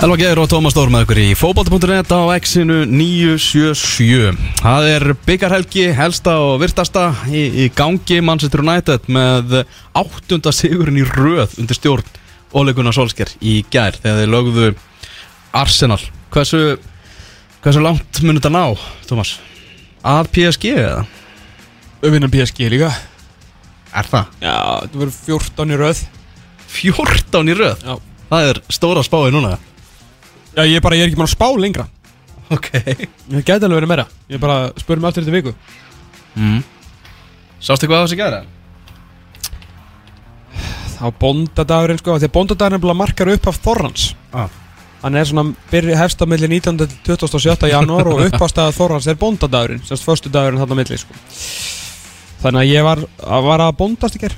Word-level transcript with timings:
Elva 0.00 0.16
Geir 0.16 0.38
og 0.40 0.46
Tómas 0.48 0.72
Dór 0.72 0.88
með 0.88 1.02
ykkur 1.04 1.18
í 1.20 1.24
fókbalti.net 1.36 2.08
á 2.08 2.32
X-inu 2.40 2.86
977 2.88 4.30
Það 4.62 4.86
er 4.88 5.04
byggarhelgi, 5.26 5.82
helsta 5.92 6.38
og 6.40 6.54
virtasta 6.62 7.02
í, 7.28 7.42
í 7.60 7.66
gangi 7.76 8.22
Manchester 8.24 8.62
United 8.64 9.10
með 9.12 9.58
áttunda 9.92 10.54
sigurinn 10.56 11.02
í 11.02 11.04
röð 11.04 11.58
undir 11.60 11.76
stjórn 11.76 12.08
Óleikuna 12.56 12.96
Solskjær 12.96 13.34
í 13.44 13.58
gær 13.68 14.00
þegar 14.00 14.22
þeir 14.22 14.34
lögðu 14.38 14.72
Arsenal 15.60 16.00
Hversu, 16.32 16.64
hversu 17.60 17.84
langt 17.84 18.24
munir 18.24 18.40
þetta 18.40 18.56
ná, 18.56 18.64
Tómas? 19.04 19.36
Að 20.00 20.32
PSG 20.32 20.78
eða? 20.80 21.04
Öfinnan 22.00 22.32
PSG 22.32 22.72
líka 22.72 22.94
Er 23.92 24.08
það? 24.08 24.32
Já, 24.40 24.56
það 24.80 25.02
voru 25.02 25.18
14 25.26 25.74
í 25.76 25.84
röð 25.84 26.06
14 26.80 27.52
í 27.52 27.60
röð? 27.60 27.84
Já 27.84 28.06
Það 28.30 28.46
er 28.46 28.58
stóra 28.70 29.02
spáði 29.02 29.32
núna 29.34 29.56
Já, 30.60 30.68
ég 30.68 30.82
bara, 30.84 30.96
ég 30.98 31.06
er 31.06 31.08
ekki 31.08 31.16
bara 31.16 31.30
að 31.30 31.32
spá 31.32 31.46
lengra 31.56 31.86
Ok 32.52 32.66
Ég 32.76 33.44
gæti 33.46 33.64
alveg 33.64 33.78
verið 33.78 33.88
meira 33.88 34.06
Ég 34.28 34.36
er 34.36 34.42
bara 34.42 34.56
að 34.66 34.80
spura 34.82 35.00
mig 35.00 35.08
aftur 35.08 35.24
þetta 35.24 35.36
viku 35.38 35.52
mm. 36.36 36.58
Sástu 37.60 37.88
hvað 37.88 38.02
það 38.02 38.08
þessi 38.08 38.18
gæra? 38.20 38.40
Þá 40.98 41.04
bóndadagurinn 41.22 42.00
sko 42.02 42.18
Því 42.18 42.28
að 42.28 42.34
bóndadagurinn 42.36 42.80
er 42.80 42.84
bara 42.84 42.98
markar 43.00 43.32
upp 43.36 43.48
af 43.52 43.62
Þorrans 43.64 44.10
Ah. 44.36 44.52
Hann 45.00 45.16
er 45.16 45.24
svona 45.26 45.56
byrja 45.70 45.96
hefst 45.96 46.20
á 46.20 46.28
milli 46.28 46.46
19. 46.60 46.76
til 47.06 47.16
27. 47.16 47.70
janúar 47.72 48.12
og 48.12 48.20
uppástaða 48.26 48.76
Þorrans 48.76 49.08
er 49.08 49.16
bóndadagurinn 49.18 49.80
Sérst 49.88 50.04
förstu 50.04 50.28
dagurinn 50.32 50.60
þarna 50.60 50.76
á 50.76 50.80
milli 50.82 51.00
sko 51.00 51.16
Þannig 52.44 52.60
að 52.60 52.70
ég 52.74 52.84
var, 52.84 53.02
að 53.24 53.48
var 53.48 53.64
að 53.64 53.76
bóndast 53.80 54.20
í 54.20 54.22
ger 54.26 54.36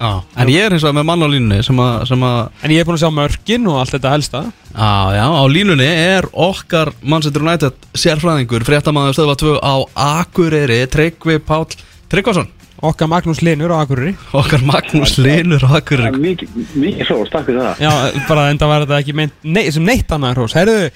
Já, 0.00 0.22
en 0.40 0.48
ég 0.48 0.62
er 0.64 0.72
eins 0.72 0.84
og 0.88 0.94
með 0.96 1.04
mann 1.10 1.20
á 1.20 1.28
línunni 1.28 1.58
sem 1.60 1.80
að, 1.84 1.96
sem 2.08 2.22
að 2.24 2.36
En 2.64 2.72
ég 2.72 2.80
er 2.80 2.86
búin 2.88 2.96
að 2.96 3.02
sjá 3.02 3.10
mörkin 3.12 3.66
og 3.68 3.74
allt 3.82 3.92
þetta 3.92 4.12
helsta. 4.14 4.40
Já, 4.72 4.92
já, 5.12 5.24
á 5.28 5.44
línunni 5.52 5.88
er 5.92 6.28
okkar 6.32 6.90
Manchester 7.04 7.44
United 7.44 7.84
sérfræðingur 8.00 8.64
fréttamaður 8.64 9.18
stöðva 9.18 9.34
2 9.42 9.58
á 9.60 9.74
Akureyri 10.06 10.78
Tryggvi 10.88 11.36
Páll 11.44 11.76
Tryggvason. 12.08 12.48
Okkar 12.80 13.10
Magnús 13.12 13.42
Linur 13.44 13.74
á 13.76 13.84
Akureyri. 13.84 14.14
Okkar 14.40 14.64
Magnús 14.64 15.18
Linur 15.20 15.68
á 15.68 15.76
Akureyri. 15.82 16.16
Mikið, 16.16 16.56
mikið 16.80 17.04
hrós, 17.10 17.34
takk 17.34 17.50
fyrir 17.50 17.60
það. 17.60 17.84
Já, 17.84 18.24
bara 18.30 18.48
enda 18.54 18.70
var 18.72 18.86
þetta 18.86 19.02
ekki 19.04 19.16
meint 19.20 19.36
nei, 19.44 19.66
sem 19.68 19.84
neitt 19.84 20.16
annað 20.16 20.40
hrós. 20.40 20.56
Herðu, 20.56 20.88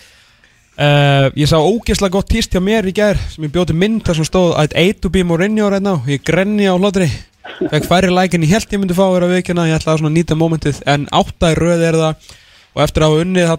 uh, 0.80 1.28
ég 1.42 1.52
sá 1.52 1.58
ógeðslega 1.60 2.16
gott 2.16 2.32
týst 2.32 2.56
hjá 2.56 2.64
mér 2.64 2.88
í 2.88 2.96
gær 2.96 3.20
sem 3.36 3.44
ég 3.44 3.52
bjóti 3.52 3.76
mynd 3.76 4.00
þar 4.08 4.22
sem 4.22 4.30
stóð 4.32 4.56
I'd 4.64 4.72
hate 4.72 5.04
to 5.04 5.12
be 5.12 5.28
Mourinho 5.28 5.68
right 5.68 5.84
now. 5.84 6.00
Ég 6.08 6.24
grenni 6.24 6.72
á 6.72 6.80
hlotri 6.80 7.12
Fekk 7.44 7.86
færri 7.86 8.10
like 8.12 8.36
en 8.36 8.44
ég 8.46 8.54
held 8.54 8.72
ég 8.72 8.80
myndi 8.80 8.96
fá 8.96 9.04
að 9.04 9.14
vera 9.18 9.28
veikina 9.30 9.66
Ég 9.68 9.76
ætlaði 9.78 10.06
að 10.08 10.14
nýta 10.14 10.36
momentið 10.38 10.80
En 10.90 11.04
átta 11.12 11.52
í 11.52 11.58
röð 11.58 11.84
er 11.88 11.98
það. 12.00 12.30
Og 12.74 12.82
eftir 12.82 13.04
að 13.04 13.12
hafa 13.12 13.24
unnið 13.24 13.50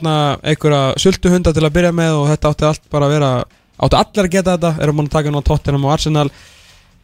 einhverja 0.51 0.81
sultuhunda 1.03 1.53
til 1.55 1.63
að 1.63 1.75
byrja 1.77 1.91
með 1.95 2.17
Og 2.19 2.25
þetta 2.31 2.51
átti 2.51 2.67
allt 2.69 2.89
bara 2.91 3.07
að 3.07 3.15
vera 3.15 3.29
Átti 3.75 3.99
allir 4.01 4.25
að 4.25 4.33
geta 4.35 4.55
þetta 4.55 4.83
Erum 4.83 4.99
mann 4.99 5.09
að 5.11 5.15
taka 5.17 5.33
nú 5.33 5.43
á 5.43 5.47
Tottenham 5.47 5.85
og 5.85 5.93
Arsenal. 5.95 6.29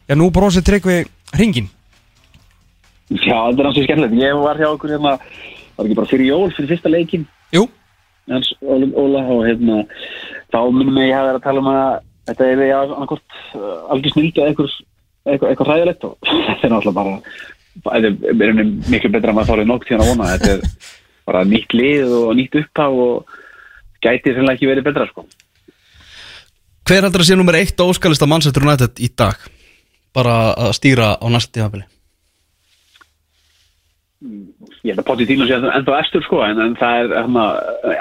Já, 0.08 0.16
nú 0.18 0.28
brosið 0.34 0.66
tryggvi 0.68 0.98
hringin 1.36 1.70
Já, 3.12 3.36
þetta 3.36 3.60
er 3.60 3.66
hansi 3.68 3.84
skemmtilegt. 3.86 4.18
Ég 4.18 4.38
var 4.40 4.58
hjá 4.60 4.70
okkur 4.72 4.96
hérna 4.96 5.16
Var 5.76 5.86
ekki 5.86 5.98
bara 5.98 6.10
fyrir 6.10 6.28
jól, 6.32 6.48
fyrir 6.56 6.74
fyrsta 6.74 6.92
leikin 6.92 7.26
Jú, 7.54 7.66
Hans 8.30 8.50
Óla, 8.60 8.88
Óla 8.98 9.22
og 9.32 9.44
hérna 9.46 9.82
Þá 10.52 10.58
minnum 10.74 10.98
ég 11.00 11.14
hafa 11.14 11.30
verið 11.30 11.38
að 11.40 11.46
tala 11.46 11.62
um 11.62 11.70
að 11.72 12.00
Þetta 12.22 12.46
er 12.46 12.60
annarkort 12.78 13.38
uh, 13.58 13.78
algjör 13.90 14.12
snildi 14.14 14.42
eða 14.42 14.66
eitthvað, 15.26 15.50
eitthvað, 15.50 15.70
ræðilegt 15.70 16.06
og 16.08 16.16
þetta 16.46 16.68
er 16.68 16.74
náttúrulega 16.74 16.98
bara 17.00 17.18
Þetta 17.72 18.08
er 18.44 18.58
miklu 18.92 19.08
betra 19.14 19.32
en 19.32 19.36
maður 19.38 19.48
þárið 19.48 19.68
nokk 19.70 19.86
tíðan 19.88 20.02
að 20.04 20.08
vona. 20.10 20.26
Þetta 20.34 20.50
er 20.52 20.90
bara 21.24 21.40
nýtt 21.48 21.72
lið 21.72 22.10
og 22.18 22.34
nýtt 22.36 22.58
upphaf 22.60 22.98
og 23.00 23.38
gæti 24.04 24.34
sannlega 24.34 24.58
ekki 24.58 24.68
verið 24.68 24.84
betra 24.90 25.06
sko. 25.08 25.24
Hver 26.84 27.06
heldur 27.06 27.24
að 27.24 27.30
sé 27.30 27.38
nummer 27.40 27.56
eitt 27.56 27.80
á 27.80 27.88
óskalista 27.88 28.28
Manchester 28.28 28.66
United 28.66 29.00
í 29.00 29.08
dag? 29.16 29.40
Bara 30.12 30.36
að 30.52 30.76
stýra 30.76 31.14
á 31.16 31.26
næsta 31.32 31.56
tímafili 31.56 31.88
ég 34.82 34.92
held 34.92 35.02
að 35.02 35.08
Pochettino 35.08 35.46
sé 35.46 35.58
ennþá 35.58 35.98
eftir 36.02 36.24
sko 36.26 36.42
en, 36.46 36.60
en 36.62 36.74
það 36.78 37.00
er 37.00 37.14
hana, 37.24 37.44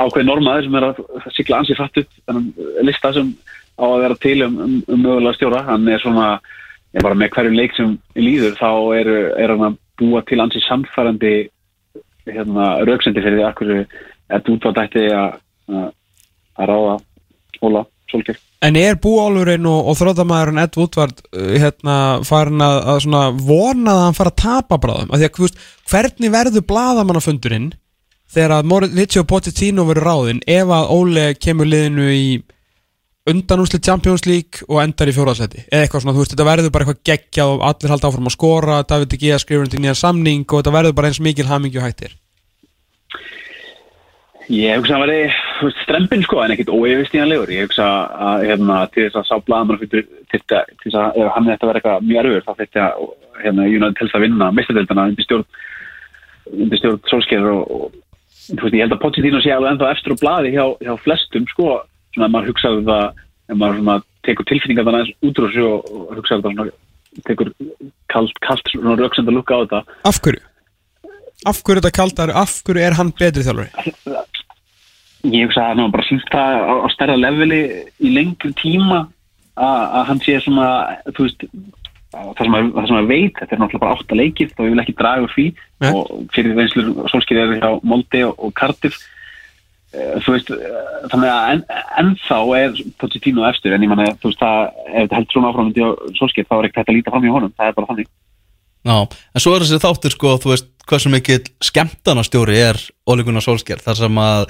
ákveði 0.01 0.27
normaður 0.27 0.67
sem 0.67 0.77
er 0.77 0.88
að 0.88 1.01
sigla 1.35 1.61
ansi 1.61 1.77
fattu 1.77 2.03
þennan 2.19 2.47
lista 2.88 3.13
sem 3.15 3.31
á 3.81 3.85
að 3.88 4.01
vera 4.05 4.17
til 4.21 4.35
um, 4.45 4.57
um, 4.65 4.75
um 4.93 5.01
mögulega 5.01 5.38
stjóra. 5.38 5.63
Hann 5.69 5.88
er 5.89 6.01
svona, 6.03 6.27
ég 6.96 7.06
bara 7.06 7.18
með 7.18 7.34
hverjum 7.35 7.57
leik 7.57 7.75
sem 7.78 7.96
líður 8.19 8.57
þá 8.59 8.72
er, 9.00 9.09
er 9.40 9.53
hann 9.56 9.68
að 9.69 9.79
búa 10.02 10.24
til 10.28 10.41
ansi 10.44 10.62
samfærandi 10.66 11.35
hérna, 12.29 12.74
rauksendi 12.88 13.24
fyrir 13.24 13.40
því 13.40 13.47
að 13.47 13.57
hverju 13.59 13.85
er 14.31 14.53
útvaldætti 14.56 15.07
að 15.16 15.40
að 15.72 16.69
ráða 16.69 16.96
Óla 17.62 17.84
Solskjær 18.12 18.40
En 18.62 18.78
er 18.78 18.97
búálurinn 19.01 19.66
og, 19.66 19.88
og 19.90 19.97
þróttamæðurinn 19.97 20.62
Ed 20.62 20.75
Woodward 20.78 21.22
uh, 21.34 21.53
hérna, 21.57 21.96
farin 22.28 22.62
að, 22.62 22.75
að 22.94 23.00
svona 23.07 23.22
vona 23.34 23.96
að 23.96 24.01
hann 24.06 24.18
fara 24.18 24.34
að 24.34 24.41
tapa 24.44 24.78
bráðum? 24.81 25.13
Að, 25.16 25.25
veist, 25.40 25.62
hvernig 25.90 26.34
verður 26.34 26.68
bladamannafundurinn 26.69 27.72
þegar 28.31 28.57
að 28.59 28.69
Mauricio 28.69 29.25
Pochettino 29.28 29.88
verður 29.90 30.07
ráðinn 30.12 30.44
ef 30.46 30.75
að 30.78 30.94
Óle 30.94 31.25
kemur 31.41 31.69
liðinu 31.72 32.12
í 32.13 32.25
undanúsli 33.29 33.77
Champions 33.85 34.25
League 34.25 34.65
og 34.67 34.81
endar 34.81 35.11
í 35.11 35.13
fjóraðsæti 35.13 35.67
eða 35.67 35.85
eitthvað 35.85 36.05
svona, 36.05 36.15
þú 36.15 36.23
veist, 36.23 36.33
þetta 36.33 36.47
verður 36.47 36.73
bara 36.73 36.87
eitthvað 36.87 37.03
geggjað 37.11 37.53
og 37.53 37.65
allir 37.67 37.93
halda 37.93 38.09
áfram 38.09 38.31
að 38.31 38.35
skora, 38.37 38.81
David 38.89 39.13
Gea 39.21 39.37
skrifur 39.41 39.67
undir 39.67 39.83
nýja 39.83 39.97
samning 39.99 40.47
og 40.47 40.61
þetta 40.61 40.75
verður 40.77 40.97
bara 40.97 41.11
eins 41.11 41.21
mikil 41.21 41.49
hamingju 41.51 41.83
hættir 41.83 42.17
Ég 44.51 44.81
hugsa 44.81 44.97
að 44.97 45.03
það 45.03 45.11
væri 45.11 45.73
strempin 45.83 46.23
sko 46.25 46.41
en 46.43 46.51
ekkit 46.51 46.71
óeyfistíðanlegur. 46.73 47.51
Ég 47.53 47.67
hugsa 47.69 47.85
að 48.19 48.45
hérna, 48.49 48.79
til 48.91 49.05
þess 49.05 49.19
að 49.21 49.27
sá 49.29 49.45
blaðamann 49.47 49.79
fyrir 49.79 50.07
til 50.31 50.41
þess 50.41 50.97
að 50.97 51.19
ef 51.21 51.29
hann 51.35 51.47
þetta 51.47 51.69
verður 51.69 51.79
eitthvað 51.79 52.07
mjög 52.09 52.19
erfur 52.21 52.43
þá 52.47 52.51
þetta 52.57 52.88
hérna, 53.45 53.91
til 53.95 54.07
þess 54.07 54.17
að 54.17 54.25
vinna 54.25 54.49
mestadeldana 54.57 55.05
undir 55.11 55.27
stjórn 55.27 55.45
stjórn 56.81 56.99
solskjær 57.11 57.47
og, 57.53 57.71
og 57.71 57.95
veist 58.49 58.75
ég 58.75 58.83
held 58.83 58.97
að 58.97 59.01
Pochettino 59.05 59.39
sé 59.39 59.53
alveg 59.55 59.75
ennþá 59.75 59.93
eftir 59.93 60.17
á 60.17 60.21
blaði 60.25 60.53
hjá, 60.57 60.65
hjá 60.81 60.93
flestum 61.05 61.47
sko 61.53 61.69
svona 62.13 62.27
að 62.27 62.33
maður 62.35 62.51
hugsaði 62.51 62.85
það 62.91 63.05
ef 63.51 63.59
maður 63.61 63.81
svona 63.81 63.97
tekur 64.27 64.49
tilfinningar 64.51 64.88
þannig 64.88 65.01
aðeins 65.01 65.27
út 65.27 65.41
úr 65.41 65.49
þessu 65.49 65.67
og, 65.67 65.91
og 65.91 66.13
hugsaði 66.19 66.45
það 66.45 66.55
svona 66.55 66.72
tekur 67.27 67.51
kalt, 68.11 68.41
kalt 68.45 68.72
svona 68.72 68.97
rauksend 68.99 69.31
að 69.31 69.38
lukka 69.39 69.57
á 69.57 69.61
þetta 69.63 69.81
Af 70.11 70.21
hverju? 70.23 70.45
Af 71.50 71.63
hverju 71.66 71.81
þetta 71.81 71.97
kaldar, 71.97 72.33
af 72.38 72.53
hverju 72.66 72.85
er 72.85 72.97
hann 73.00 73.13
betri 73.17 73.45
þjálfari? 73.47 73.89
ég 75.29 75.45
hugsa 75.45 75.61
að 75.61 75.69
hann 75.69 75.83
hafa 75.83 75.95
bara 75.95 76.07
sínt 76.07 76.31
það 76.33 76.63
á, 76.66 76.75
stærra 76.94 77.17
leveli 77.19 77.61
í 78.01 78.13
lengri 78.16 78.53
tíma 78.57 79.03
að, 79.53 79.83
að 80.00 80.07
hann 80.09 80.21
sé 80.25 80.38
svona 80.41 80.69
þú 81.11 81.27
veist 81.27 81.45
það 82.11 82.41
sem, 82.41 82.55
að, 82.57 82.69
það 82.75 82.88
sem 82.89 83.00
að 83.00 83.09
veit, 83.11 83.35
þetta 83.39 83.55
er 83.55 83.61
náttúrulega 83.61 83.83
bara 83.83 83.97
átta 83.97 84.17
leikir 84.17 84.51
þá 84.51 84.61
ég 84.66 84.73
vil 84.73 84.83
ekki 84.83 84.97
draga 85.00 85.27
úr 85.27 85.33
því 85.35 85.47
Nei. 85.53 85.91
og 85.91 86.09
fyrir 86.35 86.57
reynslur 86.57 86.89
solskýri 87.13 87.44
er 87.44 87.53
hjá 87.61 87.69
Molde 87.88 88.23
og, 88.27 88.33
og 88.41 88.55
Cardiff 88.57 89.05
þú 89.91 90.35
veist, 90.35 90.50
eh, 90.56 90.81
þannig 91.12 91.31
að 91.31 91.53
en, 91.53 91.63
ennþá 92.00 92.40
er 92.57 92.81
Pochettino 93.01 93.45
eftir 93.50 93.75
en 93.75 93.83
ég 93.83 93.92
manna, 93.92 94.12
þú 94.21 94.31
veist, 94.31 94.42
það, 94.42 94.83
ef 94.88 94.98
þetta 94.98 95.18
heldur 95.19 95.36
svona 95.36 95.51
áframöndi 95.51 95.83
á 95.83 95.89
solskýr 96.19 96.48
þá 96.48 96.56
er 96.57 96.68
ekkert 96.68 96.81
hægt 96.81 96.92
að 96.94 97.00
líta 97.00 97.15
fram 97.15 97.27
í 97.27 97.33
honum, 97.33 97.56
það 97.57 97.71
er 97.71 97.80
bara 97.80 97.89
þannig. 97.92 98.12
Já, 98.81 98.95
en 99.06 99.44
svo 99.44 99.54
er 99.54 99.65
þessi 99.65 99.81
þáttur 99.83 100.15
sko, 100.15 100.36
þú 100.42 100.54
veist, 100.54 100.69
hversu 100.89 101.12
mikill 101.13 101.44
skemmtanastjóri 101.62 102.57
er 102.57 102.80
Óli 103.12 103.25
Solskjær, 103.44 103.83
þar 103.83 104.00
sem 104.00 104.21
að 104.24 104.45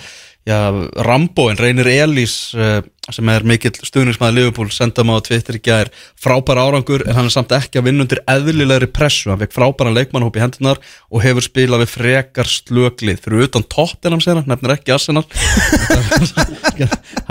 já, 0.47 0.71
Rambóin, 1.05 1.57
Reynir 1.59 1.88
Elís 1.88 2.53
uh, 2.57 2.81
sem 3.11 3.29
er 3.33 3.45
mikill 3.47 3.73
stuðningsmaður 3.75 4.35
Liverpool, 4.38 4.69
senda 4.73 5.03
maður 5.05 5.23
á 5.23 5.27
Twitter 5.27 5.57
í 5.57 5.61
gær. 5.63 5.91
Frábæra 6.19 6.65
árangur, 6.67 7.03
en 7.05 7.17
hann 7.17 7.29
er 7.29 7.33
samt 7.33 7.53
ekki 7.55 7.81
að 7.81 7.89
vinna 7.89 8.05
undir 8.05 8.21
eðlilegri 8.29 8.89
pressu, 8.93 9.31
hann 9.31 9.41
fekk 9.41 9.55
frábæra 9.57 9.93
leikmannhóp 9.95 10.38
í 10.39 10.43
hendunar 10.43 10.81
og 11.09 11.25
hefur 11.25 11.45
spilað 11.45 11.85
við 11.85 11.93
frekar 11.95 12.51
slöglið, 12.51 13.23
fyrir 13.25 13.47
utan 13.47 13.67
tóttinam 13.69 14.23
sér 14.23 14.43
nefnir 14.45 14.75
ekki 14.77 14.95
Arsenal. 14.95 15.25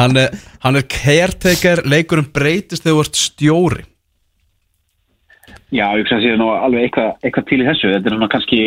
Hann 0.01 0.19
er, 0.21 0.35
er 0.69 0.91
caretaker, 0.91 1.85
leikurinn 1.89 2.31
breytist 2.35 2.85
þegar 2.85 3.01
þú 3.01 3.07
ert 3.07 3.25
stjóri. 3.25 3.87
Já, 5.71 5.85
ég 5.95 6.03
hugsa 6.03 6.17
að 6.19 6.25
það 6.25 6.41
sé 6.41 6.47
alveg 6.65 6.85
eitthvað, 6.87 7.11
eitthvað 7.23 7.45
til 7.47 7.61
í 7.61 7.67
þessu, 7.69 7.91
þetta 7.95 8.09
er 8.11 8.15
svona 8.17 8.29
kannski 8.33 8.63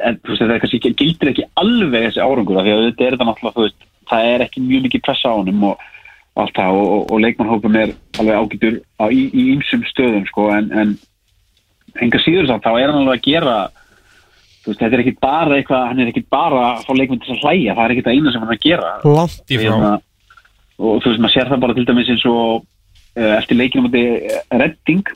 en, 0.00 0.18
þú 0.22 0.34
veist, 0.34 0.44
er 0.46 0.62
kannski, 0.62 0.92
gildir 0.96 1.32
ekki 1.32 1.48
alveg 1.60 2.08
þessi 2.08 2.22
árangur, 2.24 2.60
af 2.60 2.66
því 2.66 2.74
að 2.74 2.84
þetta 2.88 3.06
er 3.06 3.16
þetta 3.16 3.28
náttúrulega, 3.28 3.56
þú 3.56 3.66
veist, 3.66 3.88
það 4.12 4.28
er 4.32 4.44
ekki 4.46 4.64
mjög 4.64 4.86
mikið 4.86 5.04
pressa 5.06 5.32
á 5.32 5.38
honum 5.38 5.66
og 5.70 5.88
allt 6.40 6.56
það 6.56 6.78
og, 6.78 6.86
og, 6.94 7.02
og 7.12 7.22
leikmannhópum 7.22 7.78
er 7.78 7.94
alveg 8.20 8.38
ágætur 8.40 8.76
á, 8.96 9.04
í, 9.12 9.26
í 9.28 9.42
ýmsum 9.52 9.84
stöðum 9.90 10.24
sko 10.30 10.48
en, 10.54 10.70
en 10.72 10.94
enga 12.00 12.20
síður 12.24 12.48
samt 12.48 12.64
þá 12.64 12.72
er 12.72 12.88
hann 12.88 13.02
alveg 13.02 13.20
að 13.20 13.26
gera 13.26 13.56
veist, 14.64 14.78
þetta 14.80 14.96
er 14.96 15.02
ekki 15.04 15.14
bara 15.20 15.58
eitthvað 15.58 15.84
hann 15.90 16.00
er 16.00 16.12
ekki 16.12 16.24
bara 16.32 16.62
að 16.70 16.86
fá 16.86 16.92
leikmenn 16.96 17.22
til 17.24 17.34
að 17.36 17.44
hlæja 17.44 17.76
það 17.76 17.84
er 17.84 17.94
ekki 17.94 18.06
það 18.06 18.16
eina 18.16 18.32
sem 18.32 18.44
hann 18.44 18.52
er 18.52 18.58
að 18.58 18.66
gera. 18.66 18.92
Langt 19.04 19.52
í 19.52 19.58
frá. 19.58 19.66
Hérna, 19.66 19.92
og 20.78 21.02
þú 21.02 21.12
veist, 21.12 21.22
maður 21.24 21.34
sér 21.36 21.52
það 21.52 21.64
bara 21.66 21.76
til 21.78 21.86
dæmis 21.90 22.12
eins 22.14 22.26
og 22.30 22.62
uh, 22.62 23.32
eftir 23.36 23.60
leikinu 23.60 23.86
múti 23.86 24.04
Redding 24.62 25.14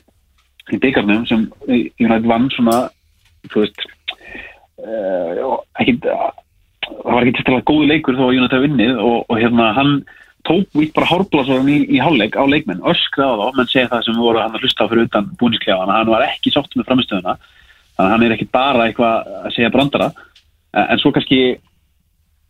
í 0.67 0.81
byggarnum 0.83 1.25
sem 1.29 1.47
United 1.65 2.27
vann 2.29 2.49
svona 2.53 2.79
þú 3.47 3.63
veist 3.63 3.87
ekki 4.77 5.97
það 6.03 7.09
var 7.09 7.25
ekki 7.25 7.35
tilstæðlega 7.39 7.67
góði 7.67 7.89
leikur 7.91 8.17
þó 8.17 8.23
að 8.27 8.37
United 8.37 8.63
vinnið 8.63 8.99
og, 9.01 9.19
og 9.27 9.39
hérna 9.41 9.71
hann 9.75 9.93
tók 10.47 10.69
vitt 10.77 10.93
bara 10.95 11.09
hárblásarinn 11.09 11.71
í, 11.73 11.77
í 11.97 11.99
hálfleik 11.99 12.37
á 12.39 12.43
leikmenn, 12.47 12.83
öskraði 12.87 13.35
á 13.35 13.39
þá, 13.41 13.57
menn 13.57 13.71
segja 13.71 13.89
það 13.91 14.05
sem 14.05 14.19
voru 14.21 14.39
hann 14.39 14.55
að 14.55 14.63
hlusta 14.63 14.85
á 14.85 14.89
fyrir 14.91 15.09
utan 15.09 15.31
búniskljafana 15.41 15.97
hann 15.99 16.13
var 16.13 16.27
ekki 16.29 16.53
sátt 16.53 16.77
með 16.77 16.87
framistöðuna 16.87 17.35
þannig 17.97 18.13
hann 18.13 18.25
er 18.27 18.35
ekki 18.37 18.49
bara 18.53 18.85
eitthvað 18.85 19.31
að 19.41 19.55
segja 19.55 19.73
brandara. 19.73 20.11
En 20.77 20.85
en 20.93 21.01
svo 21.01 21.11
kannski 21.15 21.57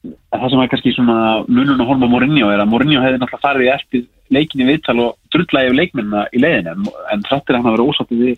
það 0.03 0.49
sem 0.51 0.61
er 0.61 0.69
kannski 0.71 0.93
svona 0.95 1.17
munun 1.47 1.81
og 1.81 1.89
horfa 1.89 2.09
Mourinho 2.11 2.51
er 2.51 2.61
að 2.61 2.71
Mourinho 2.71 3.01
hefði 3.03 3.21
náttúrulega 3.21 3.43
farið 3.43 3.71
eftir 3.73 4.05
leikinni 4.33 4.67
viðtal 4.67 4.97
og 5.03 5.15
drullagi 5.33 5.69
yfir 5.69 5.79
leikmennina 5.79 6.25
í 6.35 6.41
leiðinu 6.43 6.73
en, 6.73 6.89
en 7.13 7.25
þráttir 7.27 7.55
að 7.55 7.61
hann 7.61 7.71
að 7.71 7.77
vera 7.77 7.87
ósáttið 7.87 8.23
við, 8.25 8.37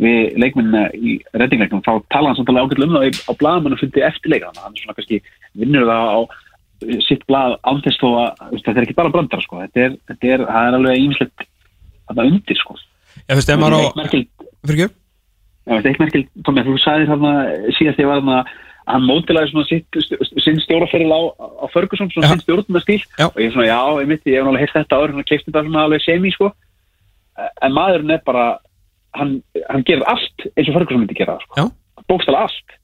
við 0.00 0.36
leikmennina 0.40 0.84
í 0.96 1.16
reddingleiknum 1.36 1.82
þá 1.84 1.92
tala 2.12 2.30
hann 2.30 2.38
samtalið 2.38 2.62
ágætlega 2.64 2.88
um 2.88 2.94
það 2.96 3.18
á 3.28 3.32
blaðamennu 3.42 3.78
fundi 3.80 4.04
eftir 4.06 4.32
leikana 4.32 4.62
hann 4.64 4.76
er 4.76 4.82
svona 4.84 4.96
kannski 4.96 5.18
vinnur 5.60 5.88
það 5.90 6.12
á 6.16 6.20
sitt 7.04 7.26
blað 7.28 7.58
ánþess 7.68 8.00
þó 8.00 8.08
að 8.08 8.30
þú 8.40 8.50
veist, 8.54 8.64
þetta 8.64 8.80
er 8.80 8.86
ekki 8.86 8.96
bara 8.96 9.12
brandara 9.12 9.44
sko 9.44 9.58
þetta 9.60 9.82
er, 9.84 9.98
þetta 10.08 10.30
er, 10.32 10.44
það 10.48 10.68
er 10.70 10.78
alveg 10.78 11.02
ímislegt 11.04 11.44
þarna 12.08 12.28
undir 12.30 12.60
sko 12.62 12.78
Ég 13.28 13.36
veist, 13.36 13.50
ef 13.52 13.60
maður 13.60 13.76
á 13.76 13.80
Eitt 13.84 13.98
merkild- 14.00 14.48
Fyrir 14.64 14.80
ekki? 14.86 14.94
Já, 15.60 15.70
þetta 15.74 15.84
er 15.84 15.92
eitt 15.92 16.00
merkild, 16.02 16.28
Tómi, 16.46 16.64
þú 16.64 16.76
sagðir 16.80 17.10
þarna 17.12 17.32
síðast 17.76 18.00
ég 18.00 18.08
var 18.08 18.20
þarna 18.22 18.38
að 18.40 18.56
hann 18.90 19.04
mótilaði 19.06 19.50
svona 19.52 19.68
sitt, 19.68 19.98
sinn 20.42 20.58
stjóraferil 20.64 21.12
á, 21.12 21.20
á 21.36 21.66
Ferguson, 21.70 22.08
svona 22.10 22.26
Já. 22.26 22.32
sinn 22.32 22.42
stjórnum 22.46 22.80
stíl 22.82 22.96
Já. 23.20 23.26
og 23.28 23.36
ég 23.38 23.50
er 23.50 23.52
svona, 23.54 23.68
já, 23.68 23.78
ég 24.00 24.08
myndi, 24.10 24.32
ég 24.32 24.40
hef 24.40 24.48
náttúrulega 24.48 24.62
heilt 24.64 24.74
þetta 24.78 24.98
áður, 24.98 25.12
hann 25.14 25.28
keipti 25.28 25.46
þetta 25.52 25.62
svona 25.68 25.84
alveg 25.84 26.02
semi, 26.06 26.32
sko 26.34 26.48
en 27.60 27.76
maðurinn 27.76 28.14
er 28.16 28.22
bara 28.26 28.46
hann, 29.14 29.42
hann 29.68 29.84
gerir 29.84 30.04
allt 30.06 30.46
eins 30.56 30.68
og 30.68 30.74
Ferguson 30.78 31.00
myndi 31.04 31.14
gera, 31.18 31.38
Já. 31.56 31.66
sko 31.66 32.04
bókstala 32.08 32.44
allt 32.46 32.76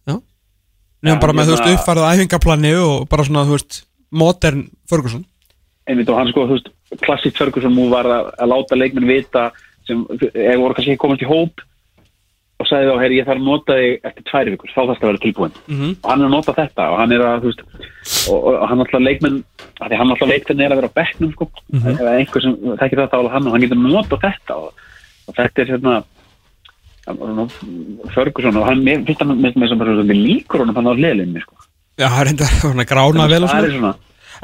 Nefnum 1.04 1.20
bara 1.20 1.32
með, 1.36 1.44
þú 1.50 1.52
veist, 1.54 1.62
hérna- 1.66 1.78
uppfærið 1.78 2.06
æfingaplani 2.16 2.70
og 2.82 3.08
bara 3.12 3.24
svona, 3.24 3.44
þú 3.46 3.54
veist, 3.58 3.82
modern 4.10 4.62
Ferguson 4.90 5.24
einmitt 5.86 6.08
og 6.10 6.16
hann 6.18 6.30
sko, 6.32 6.46
þú 6.48 6.56
veist, 6.56 6.70
klassíkt 7.04 7.36
Ferguson 7.38 7.74
mú 7.76 7.88
var 7.92 8.04
að, 8.10 8.30
að 8.42 8.48
láta 8.50 8.78
leikmenn 8.80 9.06
vita 9.06 9.50
sem, 9.86 10.00
ef 10.10 10.56
voru 10.58 10.74
kannski 10.74 10.94
ekki 10.96 11.02
komast 11.04 11.22
í 11.22 11.28
hóp 11.30 11.60
og 12.58 12.66
sagði 12.66 12.88
þá, 12.88 12.96
heyri, 13.02 13.18
ég 13.20 13.26
þarf 13.28 13.38
að 13.42 13.44
nota 13.46 13.76
þig 13.76 14.08
eftir 14.08 14.24
tvær 14.30 14.50
vikur, 14.54 14.70
þá 14.72 14.80
þarfst 14.80 15.02
að 15.04 15.10
vera 15.10 15.22
tilbúin 15.26 15.54
Mhm. 15.68 15.90
og 16.02 16.10
hann 16.10 16.20
er 16.22 16.26
að 16.26 16.34
nota 16.34 16.52
þetta 16.56 16.86
og 16.90 16.98
hann 16.98 17.12
er 17.12 17.20
að, 17.28 17.40
veist 17.44 17.62
og, 18.32 18.38
og, 18.46 18.68
hann 18.68 18.80
alltaf 18.80 19.00
leikmenn, 19.04 19.38
hann 19.78 20.10
alltaf 20.10 20.28
veit 20.32 20.44
hvernig 20.48 20.64
er 20.66 20.72
að 20.72 20.80
vera 20.80 20.88
á 20.90 20.96
bekknum, 20.96 21.32
sko 21.36 21.50
Mhm. 21.70 21.88
ef 21.92 22.00
einhver 22.00 22.42
sem 22.42 22.56
þekkir 22.80 23.02
þetta 23.04 23.20
á 23.20 23.28
hann 23.36 23.46
og 23.46 23.52
hann 23.52 23.60
getur 23.60 23.76
nota 23.78 24.16
þetta 24.16 24.56
og, 24.56 24.72
og 25.28 25.34
þetta 25.36 25.58
er 25.62 25.70
hérna 25.76 26.04
Ferguson 28.14 28.58
og 28.58 28.66
hann, 28.66 28.82
mér 28.82 29.04
finnst 29.06 29.22
hann 29.22 29.36
með 29.38 29.58
þess 29.60 29.76
að 29.76 30.10
líkur 30.16 30.64
honum 30.64 30.78
hann 30.80 30.90
á 30.90 30.98
hliðlinni, 30.98 31.44
sko. 31.44 31.54
Já, 31.96 32.08
það 32.08 32.20
er 32.22 32.32
enda 32.32 32.48
svona 32.56 32.86
grána 32.88 33.28
vel 33.30 33.44
og 33.44 33.52
það 33.52 33.68
er 33.68 33.76
svona. 33.76 33.92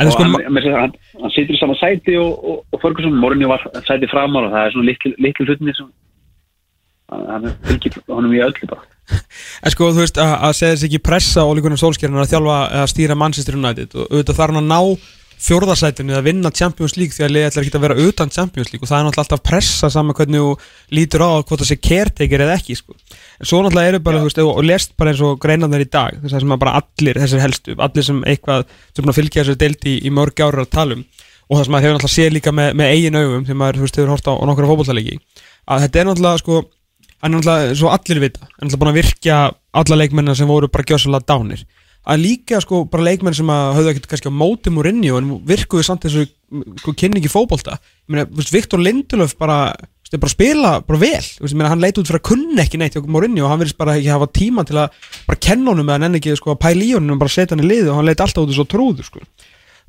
En 0.00 0.08
og 0.08 0.14
sko, 0.14 0.24
hann, 0.24 0.60
að 0.60 0.68
hann, 0.78 0.94
hann 1.20 1.34
situr 1.34 1.56
í 1.56 1.60
sama 1.60 1.74
sæti 1.76 2.14
og, 2.16 2.30
og, 2.48 2.62
og 2.72 2.80
Ferguson, 2.84 3.18
Mourinho 3.20 3.50
var 3.50 3.66
sæti 3.84 4.08
framar 4.08 4.46
og 4.46 4.54
það 4.54 4.68
er 4.68 4.76
svona 4.76 4.88
litlu, 4.88 5.12
litlu 5.18 5.48
hlutinni 5.48 5.74
sem 5.76 5.90
hann 5.90 5.98
hann 7.28 7.48
er 7.50 7.56
fylgir 7.66 7.98
honum 8.08 8.32
í 8.34 8.40
öllu 8.44 8.68
bara. 8.70 8.86
En 9.62 9.74
sko, 9.74 9.90
þú 9.92 10.04
veist, 10.04 10.20
að, 10.22 10.32
að 10.48 10.54
segja 10.56 10.76
þess 10.76 10.86
ekki 10.88 11.02
pressa 11.04 11.44
Ólikunum 11.48 11.80
Solskjærn 11.80 12.20
að 12.22 12.30
þjálfa 12.32 12.58
eða 12.78 12.92
stýra 12.92 13.18
Manchester 13.18 13.58
United 13.58 13.96
og 13.98 14.06
auðvitað 14.06 14.38
þarf 14.38 14.54
hann 14.54 14.62
að 14.62 14.70
ná 14.70 14.80
fjórðarsætinu 15.42 16.14
að 16.14 16.26
vinna 16.28 16.50
Champions 16.54 16.94
League 16.96 17.14
því 17.16 17.24
að 17.26 17.32
liðið 17.34 17.48
ætlar 17.48 17.64
ekki 17.66 17.78
að 17.78 17.84
vera 17.84 17.96
utan 18.06 18.30
Champions 18.30 18.70
League 18.70 18.84
og 18.84 18.90
það 18.90 18.98
er 18.98 19.04
náttúrulega 19.06 19.24
alltaf 19.24 19.42
pressa 19.48 19.88
saman 19.90 20.16
hvernig 20.18 20.38
þú 20.42 20.50
lítur 20.94 21.24
á 21.26 21.28
hvort 21.42 21.60
það 21.62 21.70
sé 21.70 21.76
caretaker 21.82 22.44
eða 22.46 22.56
ekki 22.60 22.74
sko. 22.78 22.92
en 22.94 23.46
svo 23.50 23.58
náttúrulega 23.64 23.90
eru 23.92 24.00
bara, 24.06 24.20
þú 24.22 24.26
veist, 24.28 24.40
og 24.44 24.62
lest 24.68 24.90
bara 25.00 25.10
eins 25.10 25.22
og 25.26 25.40
greinarnar 25.42 25.82
í 25.82 25.88
dag, 25.90 26.10
þess 26.22 26.34
að 26.36 26.42
sem 26.44 26.54
að 26.54 26.62
bara 26.62 26.76
allir 26.78 27.16
þessir 27.24 27.42
helstu, 27.42 27.70
allir 27.78 28.04
sem 28.06 28.18
eitthvað 28.30 28.60
sem 28.94 29.10
að 29.10 29.18
fylgja 29.18 29.42
þessu 29.42 29.58
deildi 29.58 29.88
í, 29.96 29.96
í 30.06 30.10
mörg 30.14 30.36
ára 30.46 30.62
að 30.62 30.72
tala 30.76 30.92
um 30.98 31.02
og 31.50 31.58
það 31.58 31.64
sem 31.66 31.72
maður 31.74 31.84
hefur 31.84 31.96
náttúrulega 31.98 32.16
séð 32.16 32.30
líka 32.36 32.50
með, 32.54 32.68
með 32.78 32.86
eigin 32.94 33.18
augum 33.18 33.44
þegar 33.48 33.60
maður, 33.64 33.76
þú 33.76 33.84
veist, 33.88 33.98
hefur 33.98 34.12
hort 34.14 34.28
á, 34.30 34.32
á 34.38 34.44
nokkra 34.46 34.70
fótbolltalegi 34.70 35.14
að 35.66 35.82
þetta 35.86 35.96
er 35.98 36.06
náttúrulega, 36.08 36.38
sko 36.38 36.54
er 37.22 37.30
náttúrulega, 41.34 41.81
að 42.02 42.22
líka 42.24 42.58
sko 42.62 42.82
bara 42.90 43.06
leikmenn 43.06 43.36
sem 43.36 43.50
að 43.52 43.76
höfðu 43.78 43.92
ekkert 43.92 44.08
kannski 44.10 44.30
á 44.30 44.34
móti 44.34 44.72
Mourinho 44.74 45.18
en 45.20 45.30
virkuðu 45.46 45.84
samt 45.86 46.06
þessu 46.06 46.26
sko, 46.82 46.94
kynningi 46.98 47.30
veist, 48.10 48.50
Viktor 48.50 48.82
Lindelöf 48.82 49.36
bara, 49.38 49.70
veist, 50.02 50.16
bara 50.18 50.32
spila 50.32 50.72
bara 50.82 50.98
vel, 50.98 51.22
veist, 51.22 51.54
meina, 51.54 51.70
hann 51.70 51.82
leit 51.82 51.98
út 52.00 52.10
fyrir 52.10 52.18
að 52.18 52.28
kunna 52.32 52.66
ekki 52.66 52.80
neitt 52.82 52.98
hjá 52.98 53.06
Mourinho 53.06 53.46
og 53.46 53.54
hann 53.54 53.62
virðist 53.62 53.78
bara 53.78 53.96
ekki 54.00 54.10
hafa 54.10 54.30
tíma 54.34 54.66
til 54.66 54.80
að 54.82 54.98
bara 55.28 55.42
kenna 55.46 55.70
honum 55.70 55.94
eða 55.94 56.10
enn 56.10 56.18
ekki 56.18 56.36
sko 56.40 56.56
að 56.56 56.62
pæla 56.66 56.86
í 56.88 56.92
honum 56.96 57.16
og 57.16 57.22
bara 57.22 57.36
setja 57.36 57.54
hann 57.54 57.64
í 57.64 57.70
liði 57.70 57.92
og 57.92 58.00
hann 58.00 58.10
leit 58.10 58.22
alltaf 58.24 58.46
út 58.46 58.54
svo 58.58 58.66
trúður 58.66 59.06
sko. 59.06 59.22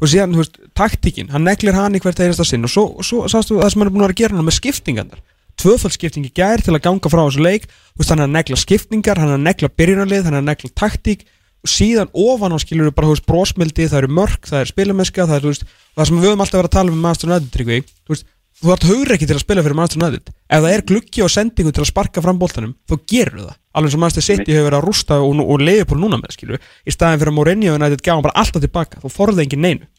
Og 0.01 0.09
síðan, 0.09 0.37
veist, 0.37 0.57
taktíkin, 0.77 1.33
hann 1.33 1.45
neglir 1.47 1.77
hann 1.77 1.97
í 1.97 2.01
hvert 2.03 2.21
einasta 2.21 2.45
sinn 2.45 2.65
og 2.65 2.71
svo, 2.73 2.87
svo 3.05 3.25
sástu 3.31 3.57
það 3.57 3.73
sem 3.73 3.81
hann 3.81 3.89
er 3.89 3.93
búin 3.95 4.05
að 4.05 4.17
gera 4.19 4.37
hann 4.37 4.45
með 4.45 4.59
skiptingarnar. 4.59 5.21
Tvöfaldskipting 5.61 6.25
í 6.27 6.31
gær 6.33 6.63
til 6.65 6.73
að 6.73 6.81
ganga 6.87 7.11
frá 7.13 7.21
þessu 7.21 7.43
leik. 7.45 7.69
Er 8.01 8.09
að 8.17 8.33
negla 8.33 8.57
skiptingar, 8.57 9.21
hann 9.21 9.35
að 9.35 9.45
negla 9.45 9.69
byrjunarlið, 9.69 10.25
hann 10.27 10.39
að 10.41 10.47
negla 10.49 10.71
taktík. 10.73 11.21
og 11.21 11.42
síðan 11.67 12.11
ofan 12.11 12.55
á 12.55 12.59
skilur 12.59 12.91
bara, 12.91 13.07
þú 13.07 13.15
veist, 13.15 13.27
brósmildi 13.29 13.87
það 13.87 13.99
eru 14.01 14.13
mörk, 14.19 14.47
það 14.49 14.61
er 14.61 14.71
spilameska 14.71 15.27
það 15.27 15.35
er, 15.35 15.43
þú 15.43 15.51
veist, 15.53 15.67
það 15.95 16.09
sem 16.09 16.17
við 16.17 16.27
höfum 16.27 16.43
alltaf 16.43 16.59
verið 16.59 16.69
að 16.69 16.77
tala 16.77 16.93
um 16.93 17.03
Master 17.03 17.29
United, 17.29 17.51
Tryggvi, 17.53 17.77
þú 18.03 18.15
veist, 18.15 18.25
þú 18.63 18.73
ert 18.73 18.87
haugur 18.87 19.13
ekki 19.15 19.27
til 19.29 19.37
að 19.37 19.43
spila 19.43 19.63
fyrir 19.63 19.77
Master 19.79 20.01
United. 20.01 20.33
Ef 20.47 20.63
það 20.63 20.75
er 20.75 20.83
gluggi 20.91 21.23
og 21.23 21.31
sendingu 21.31 21.73
til 21.73 21.83
að 21.83 21.89
sparka 21.89 22.23
fram 22.23 22.41
boltanum 22.41 22.73
þá 22.89 22.95
gerur 23.13 23.39
það, 23.45 23.55
alveg 23.79 23.93
sem 23.95 24.03
Master 24.03 24.25
City 24.27 24.55
hefur 24.55 24.67
verið 24.69 24.79
að 24.79 24.87
rústa 24.87 25.19
og, 25.23 25.39
og 25.43 25.63
Leopold 25.63 26.03
núna 26.03 26.19
með, 26.19 26.35
skilur 26.35 26.59
í 26.59 26.95
staðin 26.95 27.21
fyrir 27.21 27.33
að 27.33 27.37
Mourinho 27.39 27.77
United 27.79 28.03
gá 28.03 28.13
bara 28.19 28.35
alltaf 28.43 28.63
tilbaka 28.63 28.99
þá 29.03 29.07
forði 29.11 29.47
engin 29.47 29.63
neinu. 29.63 29.89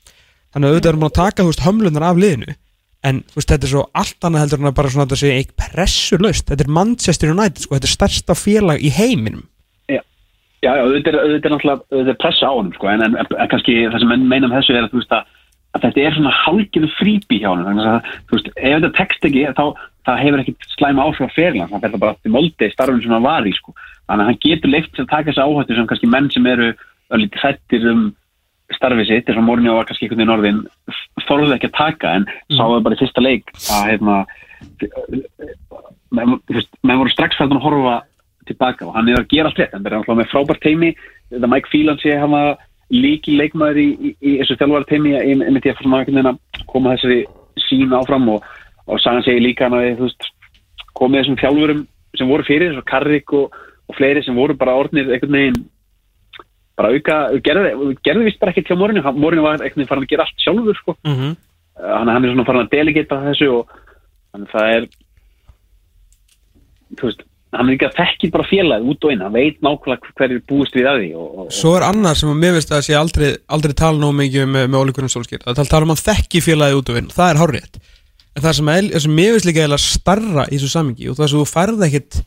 Þannig 0.55 0.69
að 0.69 0.77
auðvitað 0.77 0.93
erum 0.93 1.03
við 1.03 1.11
að 1.11 1.17
taka, 1.19 1.43
þú 1.43 1.51
veist, 1.51 1.65
hömlunar 1.65 2.07
af 2.09 2.21
liðinu. 2.23 2.55
En 3.05 3.19
þú 3.29 3.41
veist, 3.41 3.51
þetta 3.51 3.67
er 3.67 3.73
svo 3.75 3.83
allt 4.01 4.29
annað 4.29 4.45
heldur 4.45 4.63
en 4.63 4.71
að 4.71 4.77
bara 4.79 4.93
svona 4.95 5.05
þetta 5.09 5.19
sé 5.21 5.33
ekki 5.35 5.57
pressurlaust 5.61 6.47
þetta 6.49 6.65
er 6.65 6.71
Manchester 6.79 7.33
United, 7.35 7.65
sko, 7.67 7.77
þetta 7.77 7.91
er 7.91 7.93
stærsta 7.99 8.37
félag 8.39 8.81
í 8.81 8.93
heiminum 8.95 9.43
Já, 10.65 10.71
já, 10.73 10.83
auðvitað 10.87 11.17
er, 11.21 11.33
náttúrulega 11.53 12.19
pressa 12.23 12.49
á 12.49 12.57
honum 12.57 12.73
sko, 12.77 12.89
en, 12.89 13.03
en, 13.05 13.17
en 13.21 13.51
kannski 13.53 13.81
það 13.93 14.01
sem 14.01 14.13
menn 14.15 14.29
meina 14.31 14.49
um 14.49 14.55
þessu 14.55 14.73
er 14.73 14.87
að, 14.87 14.95
veist, 14.97 15.13
að, 15.13 15.27
að 15.77 15.85
þetta 15.85 16.05
er 16.05 16.17
svona 16.17 16.37
hálgiðu 16.41 16.91
fríbi 16.97 17.41
hjá 17.43 17.51
þannig 17.51 17.91
að 17.91 18.09
veist, 18.33 18.49
ef 18.55 18.77
þetta 18.79 18.93
tekst 18.97 19.29
ekki 19.29 19.45
þá 19.59 19.65
það 20.05 20.23
hefur 20.23 20.43
ekkit 20.43 20.67
slæma 20.75 21.05
áhrif 21.05 21.29
á 21.29 21.37
ferlan 21.37 21.73
það 21.73 21.87
það 21.87 22.03
bara 22.05 22.17
til 22.21 22.35
moldi 22.35 22.71
starfum 22.73 23.03
sem 23.05 23.15
hann 23.15 23.27
var 23.27 23.49
í 23.49 23.55
sko. 23.57 23.75
þannig 24.09 24.25
að 24.25 24.31
hann 24.31 24.43
getur 24.45 24.73
leift 24.73 24.93
sér 24.93 25.05
að 25.05 25.13
taka 25.13 25.31
þessu 25.31 25.45
áhættu 25.45 25.79
sem 25.79 25.89
kannski 25.91 26.13
menn 26.13 26.31
sem 26.33 26.49
eru 26.53 26.71
lítið 27.15 27.45
hrættir 27.45 27.89
um 27.93 28.03
starfið 28.75 29.11
sitt 29.11 29.29
eins 29.29 29.41
og 29.41 29.47
Mourinho 29.47 29.77
var 29.77 29.89
kannski 29.89 30.07
einhvern 30.07 30.23
veginn 30.23 30.35
orðin 30.35 30.61
þorðu 31.29 31.55
ekki 31.57 31.71
að 31.71 31.79
taka 31.79 32.17
en 32.19 32.27
mm. 32.27 32.57
sáðu 32.57 32.81
bara 32.85 32.97
í 32.97 33.01
fyrsta 33.03 33.25
leik 33.25 33.53
að 33.77 34.09
veist, 36.49 36.73
menn 36.83 37.01
voru 37.01 37.13
strax 37.13 37.37
fælt 37.39 37.53
að 37.53 37.65
horfa 37.65 37.97
tilbaka 38.49 38.87
og 38.87 38.95
hann 38.97 39.09
er 39.09 39.21
að 39.21 39.29
gera 39.33 39.51
allt 39.51 39.61
rétt. 39.61 39.75
Hann 39.75 39.87
er 39.87 39.99
alltaf 39.99 40.19
með 40.19 40.31
frábært 40.33 40.63
teimi 40.65 40.93
þetta 41.31 41.51
Mike 41.51 41.71
Phelan 41.73 42.01
sé 42.03 42.17
hann 42.19 42.37
að 42.37 42.53
líki 42.95 43.37
leikmaður 43.39 43.81
í, 43.81 43.89
í, 43.95 44.11
í 44.21 44.37
þessu 44.41 44.59
þjálfara 44.61 44.89
teimi 44.91 45.15
einmitt 45.17 45.67
ég 45.67 45.75
að 45.75 45.81
fyrir 45.81 46.29
að 46.29 46.41
koma 46.71 46.95
þessari 46.95 47.21
sín 47.65 47.95
áfram 47.97 48.29
og, 48.35 48.49
og 48.87 49.01
Sagan 49.03 49.25
segir 49.27 49.45
líka 49.45 49.69
hann 49.69 49.79
að 49.79 50.03
komið 50.95 51.23
þessum 51.23 51.39
þjálfurum 51.41 51.85
sem 52.19 52.31
voru 52.31 52.47
fyrir 52.47 52.73
þessu 52.73 52.85
Karrik 52.91 53.33
og, 53.35 53.55
og 53.89 53.97
fleiri 53.99 54.23
sem 54.25 54.37
voru 54.37 54.57
bara 54.59 54.77
orðnir 54.79 55.11
einhvern 55.11 55.39
veginn 55.39 55.63
bara 56.79 56.91
auka, 56.91 57.17
gerði, 57.47 57.95
gerði 58.05 58.29
vist 58.29 58.41
bara 58.43 58.53
ekkert 58.53 58.73
hjá 58.73 58.79
Mourinho, 58.79 59.13
Mourinho 59.15 59.47
var 59.47 59.61
einhvern 59.61 59.79
veginn 59.79 59.91
farin 59.91 60.07
að 60.07 60.13
gera 60.13 60.27
allt 60.27 60.43
sjálfur 60.43 60.79
sko, 60.81 60.97
mm 61.07 61.15
-hmm. 61.19 61.37
hann, 61.81 62.11
hann 62.11 62.25
er 62.25 62.33
svona 62.33 62.47
farin 62.49 62.65
að 62.67 62.73
delegata 62.75 63.21
þessu 63.29 63.51
og 63.59 63.77
þannig 64.33 64.51
það 64.55 64.73
er 64.77 64.89
þú 66.99 67.09
veist 67.11 67.23
hann 67.55 67.71
er 67.71 67.77
ekki 67.77 67.87
að 67.89 67.97
þekki 67.99 68.31
bara 68.35 68.47
félagið 68.49 68.91
út 68.93 69.07
og 69.07 69.15
inn. 69.15 69.25
Hann 69.25 69.35
veit 69.35 69.59
nákvæmlega 69.65 70.13
hverju 70.19 70.43
búist 70.51 70.77
við 70.77 70.89
að 70.91 71.01
því 71.01 71.11
og, 71.19 71.27
og, 71.39 71.51
Svo 71.55 71.75
er 71.79 71.87
annað 71.89 72.21
sem 72.21 72.33
að 72.33 72.41
mér 72.43 72.55
veist 72.57 72.75
að 72.75 72.85
sé 72.87 72.97
aldrei, 72.99 73.29
aldrei 73.57 73.75
tala 73.79 74.01
nóg 74.01 74.15
mikið 74.21 74.49
með, 74.51 74.69
með 74.73 74.85
ólíkunum 74.85 75.13
sólskýr 75.13 75.45
það 75.45 75.61
tala, 75.63 75.83
um 75.87 75.95
að 75.95 76.05
þekki 76.05 76.43
félagið 76.45 76.81
út 76.81 76.93
og 76.93 77.01
inn, 77.01 77.11
það 77.15 77.33
er 77.33 77.43
hárrétt. 77.43 77.81
En 78.35 78.45
það 78.45 78.57
sem, 78.59 78.71
er, 78.75 78.89
sem 79.05 79.15
mér 79.15 79.37
veist 79.37 79.49
líka 79.49 79.67
eða 79.67 79.81
starra 79.83 80.47
í 80.49 80.57
þessu 80.57 80.73
samingi 80.73 81.11
og 81.11 81.19
það 81.19 81.31
sem 81.31 81.43
þú 81.43 81.51
færð 81.51 81.87
ekkit 81.89 82.21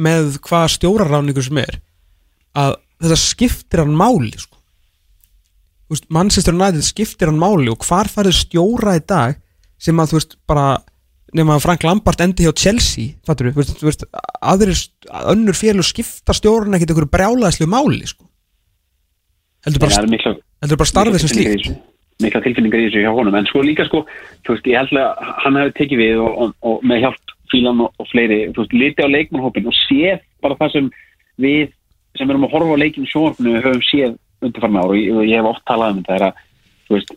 með 0.00 0.38
hvað 0.46 0.70
stjórarráningur 0.78 1.46
sem 1.46 1.60
er 1.60 1.78
að 2.56 2.78
þetta 3.02 3.20
skiptir 3.20 3.82
hann 3.82 3.96
máli 3.98 4.32
sko. 4.40 4.56
Veist, 5.92 6.08
Manchester 6.08 6.56
United 6.56 6.86
skiptir 6.86 7.28
hann 7.28 7.40
máli 7.40 7.68
og 7.72 7.84
hvar 7.84 8.08
færðu 8.08 8.32
stjóra 8.36 8.96
í 8.96 9.04
dag 9.04 9.36
sem 9.82 9.98
að 10.00 10.12
þú 10.12 10.18
veist 10.20 10.36
bara 10.48 10.66
nema 11.36 11.56
að 11.56 11.64
Frank 11.64 11.86
Lampard 11.86 12.20
endi 12.24 12.46
hjá 12.46 12.52
Chelsea 12.56 13.14
fattur 13.26 13.50
við, 13.50 13.72
þú 13.78 13.88
veist, 13.88 14.04
aðrir, 14.40 14.82
önnur 15.32 15.56
félug 15.56 15.86
skipta 15.88 16.36
stjórn 16.36 16.76
ekkert 16.76 16.92
einhverju 16.92 17.12
brjálaðislu 17.14 17.68
máli 17.72 18.04
sko. 18.08 18.26
heldur 19.66 19.86
það 19.86 20.12
bara, 20.12 20.34
heldur 20.64 20.80
bara 20.82 20.92
starfið 20.92 21.24
sem 21.24 21.32
slíkt. 21.32 21.70
mikla 22.22 22.42
tilfinningar 22.44 22.82
í 22.82 22.88
þessu 22.88 23.02
hjá 23.02 23.12
honum. 23.16 23.34
En 23.34 23.48
sko 23.48 23.62
líka 23.64 23.86
sko, 23.88 24.04
þú 24.46 24.54
veist, 24.54 24.68
ég 24.70 24.78
held 24.78 24.98
að 25.00 25.30
hann 25.42 25.56
hefði 25.58 25.76
tekið 25.78 26.02
við 26.02 26.20
og, 26.22 26.34
og, 26.44 26.52
og 26.70 26.84
með 26.86 27.06
hjálp 27.06 27.36
fílan 27.50 27.80
og, 27.82 27.94
og 27.98 28.10
fleiri, 28.12 28.42
þú 28.52 28.62
veist, 28.62 28.76
liti 28.76 29.04
á 29.04 29.08
leikmannhópin 29.10 29.70
og 29.70 29.78
séð 29.88 30.20
bara 30.44 30.58
það 30.60 30.76
sem 30.76 30.90
við 31.42 31.72
sem 32.18 32.30
erum 32.30 32.46
að 32.46 32.54
horfa 32.54 32.76
á 32.76 32.82
leikinu 32.82 33.08
sjónvarpinu 33.08 33.62
höfum 33.64 33.84
séð 33.88 34.16
undirfarna 34.42 34.82
ár 34.82 34.92
og 34.92 34.98
ég, 34.98 35.20
ég 35.30 35.40
hef 35.40 35.48
oft 35.48 35.64
talað 35.68 35.94
um 35.94 36.02
þetta 36.02 36.16
er 36.16 36.24
að, 36.28 36.42
þú 36.86 36.96
veist 36.96 37.12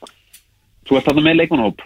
þú 0.86 0.98
ert 0.98 1.10
þarna 1.10 1.26
með 1.26 1.38
leikmannhóp 1.42 1.84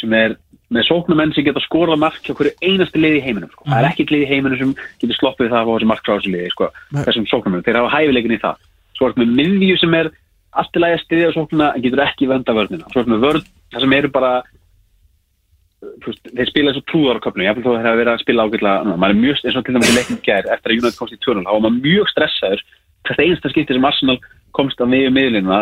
sem 0.00 0.16
er 0.18 0.36
með 0.74 0.86
sóknumenn 0.88 1.32
sem 1.36 1.46
geta 1.46 1.62
skorað 1.62 2.00
mark 2.02 2.20
hjá 2.24 2.34
hverju 2.34 2.54
einasti 2.64 3.00
liði 3.00 3.20
í 3.20 3.24
heiminum 3.24 3.52
sko. 3.52 3.66
það 3.68 3.78
er 3.80 3.88
ekkit 3.90 4.12
liði 4.14 4.26
í 4.26 4.30
heiminum 4.32 4.60
sem 4.60 4.74
getur 5.02 5.18
sloppið 5.20 5.52
það 5.52 5.60
að 5.60 5.68
fá 5.68 5.74
þessi 5.74 5.90
mark 5.90 6.04
frá 6.04 6.14
þessu 6.14 6.34
liði 6.34 6.50
sko. 6.54 6.70
Nei. 6.90 7.02
þessum 7.06 7.28
sóknumenn, 7.30 7.64
þeir 7.66 7.80
hafa 7.80 7.94
hæfileikin 7.94 8.34
í 8.34 8.40
það. 8.42 8.66
Svo 8.98 9.08
er 9.08 9.16
með 9.20 9.32
miðju 9.38 9.78
sem 9.82 9.96
er 10.00 10.10
allt 10.54 10.76
í 10.76 10.82
lagi 10.82 10.98
að 10.98 11.04
styðja 11.04 11.32
sóknuna 11.34 11.70
en 11.74 11.84
getur 11.84 12.04
ekki 12.04 12.30
venda 12.30 12.54
vörnina. 12.54 12.90
Svo 12.92 13.02
er 13.02 13.10
með 13.10 13.24
vörn, 13.26 13.48
það 13.74 13.84
sem 13.84 13.96
eru 13.98 14.10
bara 14.14 14.34
veist, 16.04 16.30
þeir 16.30 16.50
spila 16.50 16.70
eins 16.70 16.80
og 16.80 16.86
trúðar 16.90 17.20
á 17.20 17.24
köpnu, 17.24 17.44
ég 17.44 17.52
hef 17.52 17.64
þó 17.64 17.72
að 17.74 17.98
verið 18.00 18.12
að 18.12 18.22
spila 18.22 18.46
ágætlega 18.46 18.86
nú, 18.86 18.96
maður 19.00 19.14
er 19.14 19.20
mjög, 19.20 19.40
eins 19.42 19.58
og 19.58 19.66
til 19.66 19.74
dæmis 19.76 19.90
í 19.90 19.96
leiknum 19.98 20.20
gær 20.24 20.48
eftir 20.54 20.72
að 20.72 20.78
United 20.78 20.98
komst 20.98 21.16
í 21.16 21.20
2-0, 21.20 21.44
þá 21.44 21.50
var 21.50 21.64
maður 21.64 21.78
mjög 21.84 22.10
stressaður 22.12 22.64
hvert 23.04 23.22
einasta 23.24 23.52
skipti 23.52 23.76
sem 23.76 23.88
Arsenal 23.88 24.18
komst 24.56 24.80
á 24.80 24.86
miðju 24.88 25.12
miðlinu 25.14 25.60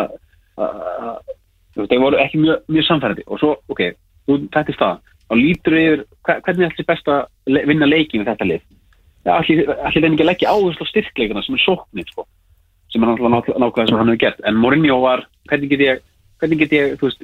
þeir 1.75 2.03
voru 2.03 2.21
ekki 2.21 2.41
mjög, 2.43 2.63
mjög 2.71 2.87
samfærandi 2.89 3.27
og 3.27 3.41
svo, 3.41 3.55
ok, 3.73 3.83
þetta 4.27 4.69
er 4.73 4.79
það 4.79 4.99
og 5.33 5.37
lítur 5.39 5.75
yfir, 5.79 6.03
hva- 6.27 6.39
hvernig 6.45 6.69
ætli 6.71 6.85
best 6.87 7.07
að 7.07 7.25
le- 7.47 7.65
vinna 7.69 7.85
leikin 7.89 8.21
með 8.23 8.31
þetta 8.33 8.47
lið 8.51 8.63
allir 9.33 9.61
þeir 9.63 10.09
ekki 10.09 10.23
að 10.23 10.29
leggja 10.29 10.51
áherslu 10.51 10.83
á 10.83 10.91
styrkleikana 10.91 11.43
sem 11.45 11.55
er 11.55 11.63
sóknir, 11.63 12.07
sko 12.11 12.25
sem 12.91 13.03
er 13.03 13.07
náttúrulega 13.09 13.59
nákvæða 13.63 13.87
sem 13.89 13.97
hann 13.97 14.09
hefur 14.11 14.19
gert 14.25 14.41
en 14.45 14.55
Mourinho 14.59 14.99
var, 15.01 15.25
hvernig 15.49 15.69
get 15.71 15.79
ég 15.79 16.01
hvernig 16.39 16.59
get 16.59 16.71
ég, 16.75 16.97
veist 17.01 17.23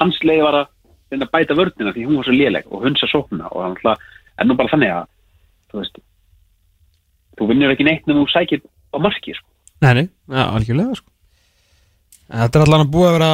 hans 0.00 0.18
leið 0.22 0.42
var 0.46 0.60
að 0.62 1.30
bæta 1.32 1.54
vörnina 1.58 1.92
því 1.94 2.06
hún 2.06 2.16
var 2.20 2.24
svo 2.28 2.32
léleg 2.36 2.64
og 2.70 2.84
hunsa 2.86 3.06
sóknina 3.10 3.50
og 3.52 3.62
hann 3.64 3.74
alltaf, 3.76 3.98
er 4.38 4.46
nú 4.46 4.56
bara 4.56 4.68
þannig 4.72 4.94
að 4.94 5.04
þú 5.72 5.80
veist 5.82 5.98
þú 7.36 7.48
vinnur 7.50 7.74
ekki 7.74 7.84
neitt 7.86 8.06
nema 8.08 8.22
þú 8.24 8.30
sækir 8.32 8.62
á 8.64 8.96
marki 9.02 9.34
sko. 9.36 9.46
Nei, 9.84 9.92
nei, 9.98 10.06
ja, 10.32 10.46
algjörlega 10.56 10.94
sko. 10.96 11.10
En 12.32 12.40
Þetta 12.42 12.58
er 12.58 12.64
allan 12.64 12.84
að 12.86 12.92
búið 12.94 13.08
að 13.10 13.16
vera 13.18 13.32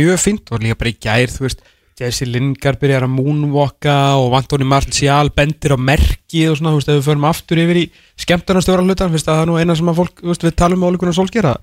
mjög 0.00 0.22
fínt 0.22 0.52
og 0.54 0.62
líka 0.64 0.78
bara 0.80 0.92
í 0.94 0.96
gær 1.04 1.34
þú 1.34 1.44
veist, 1.44 1.60
Jesse 2.02 2.26
Lingard 2.28 2.80
byrjar 2.82 3.06
að 3.06 3.14
moonwalka 3.16 3.94
og 4.20 4.34
Antoni 4.38 4.66
Martial 4.68 5.30
bendir 5.36 5.74
á 5.74 5.78
merki 5.78 6.44
og 6.50 6.58
svona, 6.58 6.72
þú 6.74 6.80
veist, 6.80 6.90
ef 6.92 6.98
við 6.98 7.06
förum 7.10 7.28
aftur 7.30 7.62
yfir 7.62 7.80
í 7.82 7.84
skemmtarnastjóra 8.24 8.84
hlutan, 8.86 9.12
finnst 9.14 9.30
að 9.30 9.38
það 9.38 9.44
er 9.46 9.50
nú 9.52 9.60
eina 9.60 9.78
sem 9.78 9.92
að 9.92 10.00
fólk, 10.02 10.20
þú 10.22 10.32
veist, 10.32 10.46
við 10.48 10.58
talum 10.62 10.82
um 10.82 10.90
ólíkunar 10.90 11.16
sólskera 11.18 11.54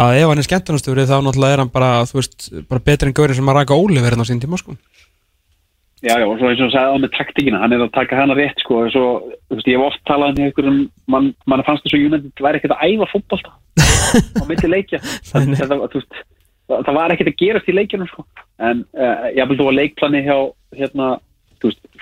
að 0.00 0.16
ef 0.20 0.30
hann 0.30 0.40
er 0.42 0.46
skemmtarnastjóri 0.46 1.08
þá 1.10 1.16
náttúrulega 1.26 1.56
er 1.58 1.62
hann 1.64 1.74
bara, 1.74 1.90
þú 2.08 2.20
veist, 2.20 2.48
bara 2.70 2.86
betri 2.86 3.10
en 3.10 3.16
gaurið 3.18 3.40
sem 3.40 3.50
að 3.52 3.58
raka 3.60 3.78
Óliver 3.78 4.10
hérna 4.14 4.26
á 4.26 4.30
sín 4.30 4.42
tíma, 4.42 4.60
sko 4.60 4.76
Já, 6.00 6.14
já, 6.16 6.24
og 6.24 6.38
svo 6.40 6.48
eins 6.48 6.60
og 6.62 6.64
hann 6.64 6.72
sagði 6.72 6.92
á 6.96 7.02
með 7.02 7.10
taktíkina, 7.12 7.58
hann 7.60 7.74
er 7.76 7.82
að 7.84 7.90
taka 7.92 8.16
hana 8.16 8.32
rétt 8.38 8.62
sko, 8.62 8.78
og 8.86 8.92
svo, 8.94 9.08
þú 9.50 9.58
veist, 9.58 9.66
ég 9.68 9.76
hef 9.76 9.82
oft 9.90 10.00
talað 10.08 10.30
um 10.32 10.46
einhverjum, 10.46 10.78
mann 11.12 11.26
man 11.44 11.62
fannst 11.66 11.84
þess 11.84 11.98
að 11.98 12.06
United 12.06 12.40
væri 12.46 12.60
ekkert 12.62 12.72
að 12.78 12.84
æfa 12.88 13.08
fótbolta 13.10 13.52
á 14.40 14.42
leikja 14.48 15.00
það, 15.04 15.44
Nei, 15.44 15.50
nei. 15.52 15.58
það, 15.60 15.84
þú 15.92 16.00
veist, 16.00 16.16
það, 16.70 16.84
það 16.86 16.98
var 16.98 17.14
ekkert 17.14 17.32
að 17.32 17.40
gerast 17.42 17.70
í 17.70 17.76
leikjunum 17.76 18.10
sko. 18.10 18.26
en 18.62 18.84
uh, 18.96 19.28
ég 19.34 19.42
hafði 19.42 19.58
þú 19.60 19.68
að 19.70 19.78
leikplani 19.78 20.24
hjá 20.26 20.36
hérna, 20.78 21.08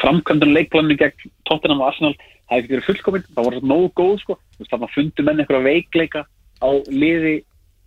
framkvæmdun 0.02 0.54
leikplani 0.54 0.98
gegn 1.00 1.32
Tottenham 1.48 1.82
og 1.82 1.90
Arsenal 1.90 2.14
það 2.18 2.56
hefði 2.56 2.74
verið 2.74 2.88
fullkominn, 2.88 3.28
það 3.34 3.48
voru 3.48 3.62
nógu 3.72 3.92
góð 3.98 4.16
sko. 4.24 4.38
þannig 4.58 4.88
að 4.88 4.96
fundu 4.96 5.26
menn 5.26 5.42
einhverja 5.42 5.68
veikleika 5.68 6.24
á 6.58 6.68
liði 6.90 7.36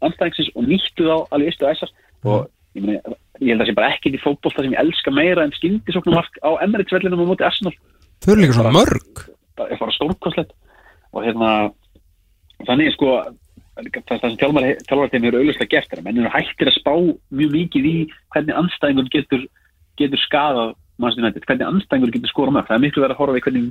anstæðingsins 0.06 0.54
og 0.56 0.68
nýttu 0.68 1.08
þá 1.08 1.16
alveg 1.36 1.54
istu 1.54 1.68
æsast 1.70 1.94
og 2.26 2.48
ég, 2.78 2.86
meni, 2.86 2.98
ég 3.42 3.52
held 3.52 3.60
að 3.60 3.64
það 3.64 3.70
sé 3.70 3.78
bara 3.78 3.92
ekkert 3.96 4.18
í 4.18 4.24
fótbolta 4.24 4.64
sem 4.64 4.74
ég 4.74 4.82
elska 4.82 5.14
meira 5.14 5.46
en 5.46 5.54
skyndisóknumark 5.58 6.40
á 6.42 6.50
Emirates 6.64 6.96
vellinum 6.96 7.24
á 7.26 7.30
móti 7.30 7.46
Arsenal 7.46 7.76
Þau 8.22 8.34
eru 8.34 8.44
líka 8.44 8.58
svona 8.58 8.74
mörg 8.76 9.24
það 9.58 9.74
er 9.74 9.82
bara 9.82 9.96
stórkostlegt 9.98 10.56
og 11.12 11.26
hérna 11.26 11.52
þannig 12.68 12.94
sko 12.96 13.18
það, 13.90 14.22
sem 14.22 14.38
þjálfarteimi 14.42 15.30
eru 15.30 15.42
auðvitað 15.42 15.72
gert 15.72 15.94
er 15.94 16.02
að 16.02 16.08
menn 16.08 16.22
eru 16.22 16.32
hættir 16.34 16.72
að 16.72 16.78
spá 16.78 16.94
mjög 17.34 17.56
mikið 17.56 17.88
í 17.90 17.96
hvernig 18.34 18.60
anstæðingur 18.62 19.12
getur 19.14 19.48
getur 20.00 20.22
skadað 20.22 20.76
mannstæðinættið, 21.02 21.48
hvernig 21.48 21.68
anstæðingur 21.68 22.14
getur 22.16 22.32
skora 22.32 22.54
mörg, 22.54 22.68
það 22.68 22.78
er 22.78 22.84
miklu 22.86 23.04
verið 23.04 23.16
að 23.16 23.22
horfa 23.22 23.40
í 23.40 23.44
hvernig, 23.46 23.68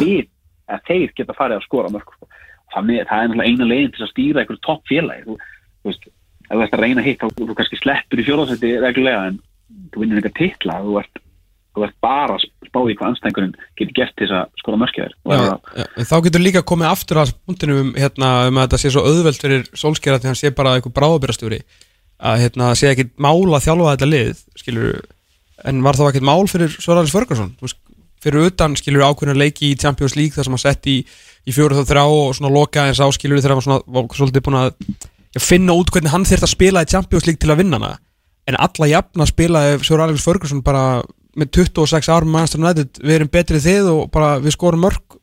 við, 0.00 0.28
að 0.70 0.84
þeir 0.88 1.14
geta 1.18 1.36
farið 1.38 1.58
að 1.58 1.66
skora 1.68 1.92
mörg 1.94 2.14
sko. 2.14 2.28
það 2.74 2.90
er 2.90 3.08
náttúrulega 3.10 3.48
eina 3.48 3.68
legin 3.70 3.92
til 3.94 4.04
að 4.04 4.12
stýra 4.12 4.42
einhverju 4.42 4.62
topp 4.64 4.88
félagi 4.90 5.26
þú, 5.26 5.36
þú 5.82 5.90
veist, 5.90 6.08
ef 6.44 6.54
þú 6.54 6.64
ert 6.64 6.76
að 6.76 6.84
reyna 6.84 7.04
hitt 7.04 7.22
þá 7.22 7.52
kannski 7.60 7.80
sleppur 7.80 8.20
í 8.20 8.26
fjóðarsætti 8.26 8.72
reglulega 8.82 9.28
en 9.30 9.38
þú 9.94 10.02
vinnur 10.02 10.20
eitthvað 10.20 10.38
titla 10.40 10.80
þú 10.82 10.98
ert, 11.02 11.23
þú 11.74 11.86
ert 11.86 11.96
bara 12.04 12.36
að 12.36 12.44
spá 12.68 12.80
í 12.82 12.96
hvað 12.98 13.08
anstæðingurinn 13.10 13.54
getur 13.78 13.96
gert 13.96 14.14
til 14.18 14.28
þess 14.28 14.36
að 14.40 14.60
skora 14.62 14.80
mörkjaður 14.82 15.16
já, 15.24 15.84
en 15.84 16.08
þá 16.10 16.14
getur 16.26 16.44
líka 16.44 16.62
komið 16.66 16.90
aftur 16.90 17.22
að 17.22 17.34
punktinu 17.46 17.80
um, 17.82 17.90
hérna, 17.98 18.30
um 18.50 18.60
að 18.60 18.68
þetta 18.68 18.82
sé 18.82 18.92
svo 18.94 19.04
auðvelt 19.08 19.42
fyrir 19.42 19.66
sólskera 19.74 20.20
því 20.20 20.30
hann 20.30 20.40
sé 20.40 20.52
bara 20.54 20.76
eitthvað 20.78 20.96
bráðabyrastjóri 21.00 21.60
að 22.24 22.44
hérna, 22.44 22.70
sé 22.78 22.92
ekkit 22.92 23.14
mál 23.20 23.42
að 23.50 23.64
þjálfa 23.66 23.96
þetta 23.96 24.10
lið 24.10 24.44
skilur, 24.60 25.00
en 25.66 25.82
var 25.84 25.98
þá 25.98 26.06
ekkit 26.10 26.28
mál 26.30 26.44
fyrir 26.50 26.76
Þú 26.78 27.66
veist, 27.66 27.80
fyrir 28.24 28.48
utan 28.48 28.76
skilur 28.78 29.04
ákveðna 29.04 29.36
leiki 29.36 29.72
í 29.72 29.80
Champions 29.80 30.14
League 30.16 30.32
þar 30.32 30.46
sem 30.46 30.54
hann 30.56 30.62
sett 30.62 30.88
í, 30.88 31.00
í 31.44 31.54
fjóru 31.54 31.76
þá 31.76 31.90
þrjá 31.90 32.04
og 32.06 32.30
svona 32.38 32.54
loka 32.54 32.86
eins 32.88 33.02
á 33.02 33.06
skilur 33.12 33.42
þegar 33.42 33.60
hann 33.60 33.82
var 33.92 34.08
svolítið 34.16 34.46
búin 34.46 34.60
að 34.62 34.70
finna 35.42 35.76
út 35.76 35.90
hvernig 35.92 36.14
hann 36.14 36.24
þurft 36.28 36.46
að 36.46 36.54
spila 36.54 36.84
í 36.84 36.88
Champions 36.88 37.26
League 37.28 37.42
til 37.42 37.52
að 37.52 37.60
vinna 37.60 37.80
hana. 37.80 37.98
En 38.48 38.56
alla 38.60 38.88
jafna 38.88 39.26
spilaði 39.28 39.76
Svaralis 39.84 40.24
Ferguson 40.24 40.62
bara 40.64 41.02
með 41.34 41.50
26 41.58 42.10
árum 42.14 42.32
Manchester 42.34 42.62
United 42.62 43.00
við 43.02 43.16
erum 43.18 43.30
betrið 43.34 43.66
þið 43.68 43.90
og 43.92 44.02
bara 44.14 44.38
við 44.42 44.54
skorum 44.56 44.84
mörg 44.86 45.18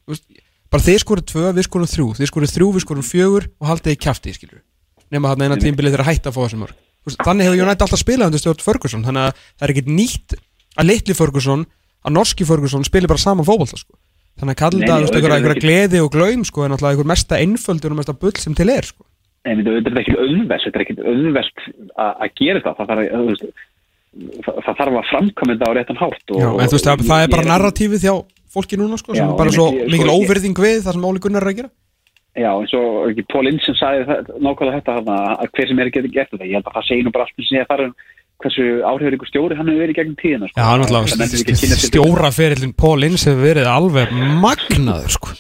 bara 0.71 0.85
þið 0.85 0.99
skorum 1.03 1.27
tvö, 1.31 1.45
við 1.55 1.67
skorum 1.67 1.91
þrjú 1.91 2.07
þið 2.19 2.31
skorum 2.31 2.51
þrjú, 2.51 2.69
við 2.75 2.85
skorum 2.85 3.07
fjögur 3.07 3.49
og 3.59 3.67
haldið 3.71 3.97
í 3.97 4.35
skilur 4.35 4.61
nema 5.11 5.31
þarna 5.31 5.49
eina 5.49 5.59
tímbilið 5.59 5.95
þeirra 5.95 6.07
hætta 6.07 6.31
að 6.31 6.37
fá 6.37 6.41
þessi 6.45 6.61
mörg 6.61 7.17
þannig 7.25 7.47
hefur 7.47 7.63
United 7.65 7.85
alltaf 7.85 7.99
spilað 7.99 8.29
undir 8.31 8.41
stjórn 8.43 8.63
Ferguson 8.63 9.05
þannig 9.07 9.27
að 9.27 9.39
það 9.41 9.65
er 9.67 9.73
ekkit 9.73 9.91
nýtt 9.91 10.35
að 10.77 10.87
litli 10.91 11.15
Ferguson 11.17 11.65
að 12.01 12.15
norski 12.17 12.47
Ferguson 12.47 12.85
spilir 12.87 13.11
bara 13.11 13.21
saman 13.21 13.47
fótbolta 13.47 13.79
sko. 13.79 13.95
þannig 14.39 14.55
að 14.55 14.61
kalla 14.61 14.99
veist, 15.01 15.15
einhverja 15.15 15.39
einhverja 15.39 15.63
gleði 15.65 16.01
og 16.01 16.11
glaum 16.13 16.45
sko, 16.47 16.65
en 16.65 16.75
alltaf 16.75 16.91
einhver 16.91 17.09
mesta 17.11 17.39
einföldur 17.41 17.93
og 17.93 17.99
mesta 17.99 18.15
bull 18.17 18.37
sem 18.39 18.55
til 18.57 18.69
er 18.71 18.87
sko. 18.87 19.03
En 19.45 19.63
þetta 19.65 19.91
er 19.91 19.99
ekki 20.03 20.15
auðvelt, 20.15 20.63
þetta 20.65 20.79
er 20.79 20.83
ekki 20.85 20.95
auðvelt 21.01 21.63
að 21.97 22.33
gera 22.39 22.61
það, 22.63 22.75
það 22.77 22.91
þarf, 22.91 23.03
að- 23.17 23.53
það, 24.11 24.57
það 24.65 24.79
þarf 24.81 24.97
að 25.01 25.09
framkvæmja 25.11 25.55
þetta 25.57 25.69
á 25.69 25.73
réttan 25.77 26.01
hátt. 26.01 26.23
Já, 26.31 26.47
en 26.51 26.71
þú 26.71 26.77
veist, 26.77 26.87
það, 26.87 27.03
það 27.11 27.25
er 27.25 27.33
bara 27.35 27.47
narratífið 27.51 28.05
hjá 28.07 28.15
fólki 28.51 28.79
núna 28.79 28.99
sko, 28.99 29.15
sem 29.15 29.23
Já, 29.23 29.35
bara 29.37 29.53
svo 29.53 29.67
sko, 29.71 29.85
mikil 29.91 30.07
ekki- 30.07 30.17
óverðing 30.17 30.57
við 30.65 30.79
það 30.85 30.97
sem 30.97 31.07
Óli 31.11 31.23
Gunnar 31.23 31.45
er 31.45 31.51
að 31.51 31.59
gera 31.61 31.71
Já, 32.31 32.51
eins 32.55 32.73
og 32.79 33.11
ekki 33.11 33.25
Ince 33.51 33.65
sem 33.67 33.75
sagði 33.75 34.17
nákvæmlega 34.39 34.79
þetta 34.79 34.95
þarna, 34.97 35.15
að 35.35 35.51
hver 35.51 35.67
sem 35.67 35.79
er 35.79 35.89
að 35.89 35.95
geta 35.97 36.11
gert 36.15 36.31
þetta. 36.31 36.47
Ég 36.47 36.55
held 36.55 36.67
að 36.69 36.75
það 36.77 36.87
segir 36.87 37.03
nú 37.03 37.11
bara 37.11 37.25
allt 37.27 37.47
sem 37.47 37.57
ég 37.59 37.67
þarf 37.67 37.85
um 37.89 37.93
hversu 38.41 38.65
áhrifur 38.87 39.15
ykkur 39.17 39.29
stjóri 39.29 39.57
hann 39.59 39.67
hefur 39.67 39.81
verið 39.83 39.91
í 39.91 39.97
gegnum 39.99 40.15
tíðina. 40.17 40.47
Sko. 40.47 40.55
Já, 40.57 40.63
hann 40.63 40.81
nefnir 40.81 41.01
alltaf 41.03 41.83
stjóraferillin 41.91 42.73
Paul 42.73 43.03
Ince 43.03 43.29
hefur 43.29 43.43
verið 43.43 43.67
alveg 43.67 44.15
magnaður 44.41 45.11
sko 45.17 45.35